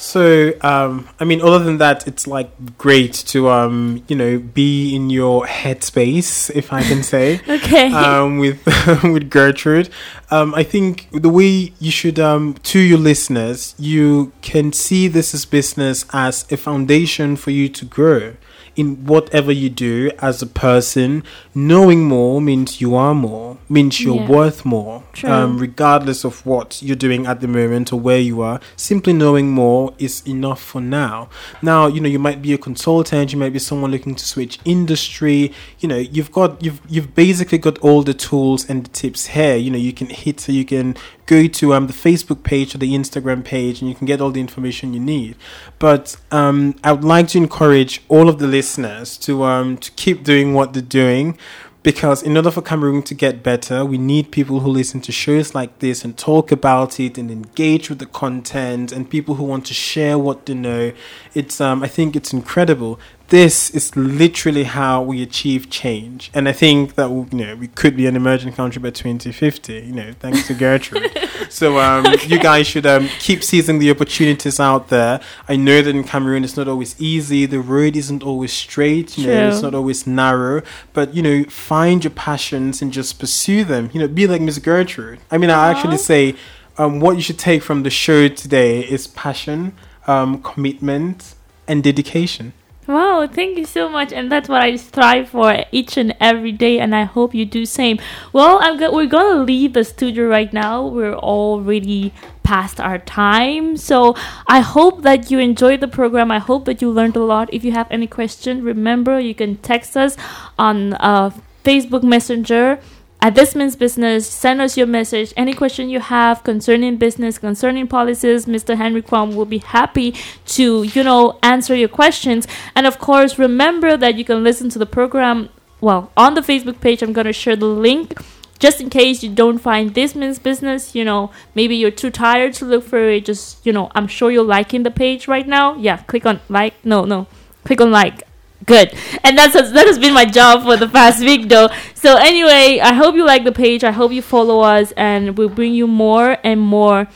[0.00, 4.94] So, um, I mean, other than that, it's like great to, um, you know, be
[4.96, 7.92] in your headspace, if I can say, okay.
[7.92, 8.64] um, with
[9.04, 9.90] with Gertrude.
[10.30, 15.34] Um, I think the way you should, um, to your listeners, you can see this
[15.34, 18.36] as business as a foundation for you to grow
[18.80, 21.22] in whatever you do as a person.
[21.54, 24.28] Knowing more means you are more, means you're Yeah.
[24.38, 25.30] worth more, True.
[25.30, 28.58] um, regardless of what you're doing at the moment or where you are.
[28.76, 31.28] Simply knowing more is enough for now.
[31.62, 34.58] Now, you know, you might be a consultant, you might be someone looking to switch
[34.64, 35.52] industry.
[35.80, 39.56] You know, you've got you've you've basically got all the tools and the tips here.
[39.56, 42.78] You know, you can hit so you can go to um the Facebook page or
[42.78, 45.34] the Instagram page and you can get all the information you need.
[45.80, 50.22] But um I would like to encourage all of the listeners to um to keep
[50.22, 51.36] doing what they're doing
[51.82, 55.54] because in order for Cameroon to get better, we need people who listen to shows
[55.54, 59.64] like this and talk about it and engage with the content and people who want
[59.66, 60.92] to share what they know.
[61.34, 63.00] It's um I think it's incredible.
[63.30, 67.96] This is literally how we achieve change, and I think that you know we could
[67.96, 69.72] be an emerging country by 2050.
[69.72, 71.16] You know, thanks to Gertrude.
[71.48, 75.20] so um, you guys should um, keep seizing the opportunities out there.
[75.48, 77.46] I know that in Cameroon it's not always easy.
[77.46, 79.16] The road isn't always straight.
[79.16, 80.62] You know, it's not always narrow.
[80.92, 83.90] But you know, find your passions and just pursue them.
[83.92, 85.20] You know, be like Miss Gertrude.
[85.30, 86.34] I mean, I actually say
[86.78, 89.76] um, what you should take from the show today is passion,
[90.08, 91.36] um, commitment,
[91.68, 92.54] and dedication.
[92.90, 96.80] Wow, thank you so much, and that's what I strive for each and every day,
[96.80, 98.00] and I hope you do same.
[98.32, 100.84] Well, I'm go- we're gonna leave the studio right now.
[100.84, 102.12] We're already
[102.42, 104.16] past our time, so
[104.48, 106.32] I hope that you enjoyed the program.
[106.32, 107.48] I hope that you learned a lot.
[107.52, 110.16] If you have any question, remember you can text us
[110.58, 111.30] on uh,
[111.64, 112.80] Facebook Messenger
[113.22, 115.34] at this means business send us your message.
[115.36, 120.14] Any question you have concerning business concerning policies mr henry Kouam will be happy
[120.46, 122.46] to you know answer your questions.
[122.74, 125.50] And of course remember that you can listen to the program
[125.80, 127.02] well on the facebook page.
[127.02, 128.18] I'm going to share the link
[128.58, 132.54] just in case you don't find this means business you know maybe you're too tired
[132.54, 133.26] to look for it.
[133.26, 135.74] Just you know i'm sure you're liking the page right now.
[135.76, 137.26] Yeah click on like no no
[137.64, 138.22] click on like
[138.66, 138.94] good.
[139.24, 141.68] And that's that has been my job for the past week though.
[141.94, 143.84] So anyway i hope you like the page.
[143.84, 147.08] I hope you follow us and we'll bring you more and more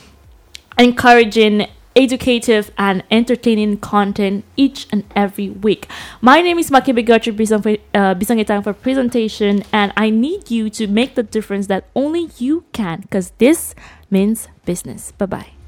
[0.78, 1.66] encouraging
[1.96, 5.86] educative and entertaining content each and every week.
[6.20, 10.88] My name is Makebe Gertrude Bisang- uh, Bisangetang for presentation and i need you to
[10.88, 13.74] make the difference that only you can because this
[14.10, 15.12] means business.
[15.12, 15.63] Bye bye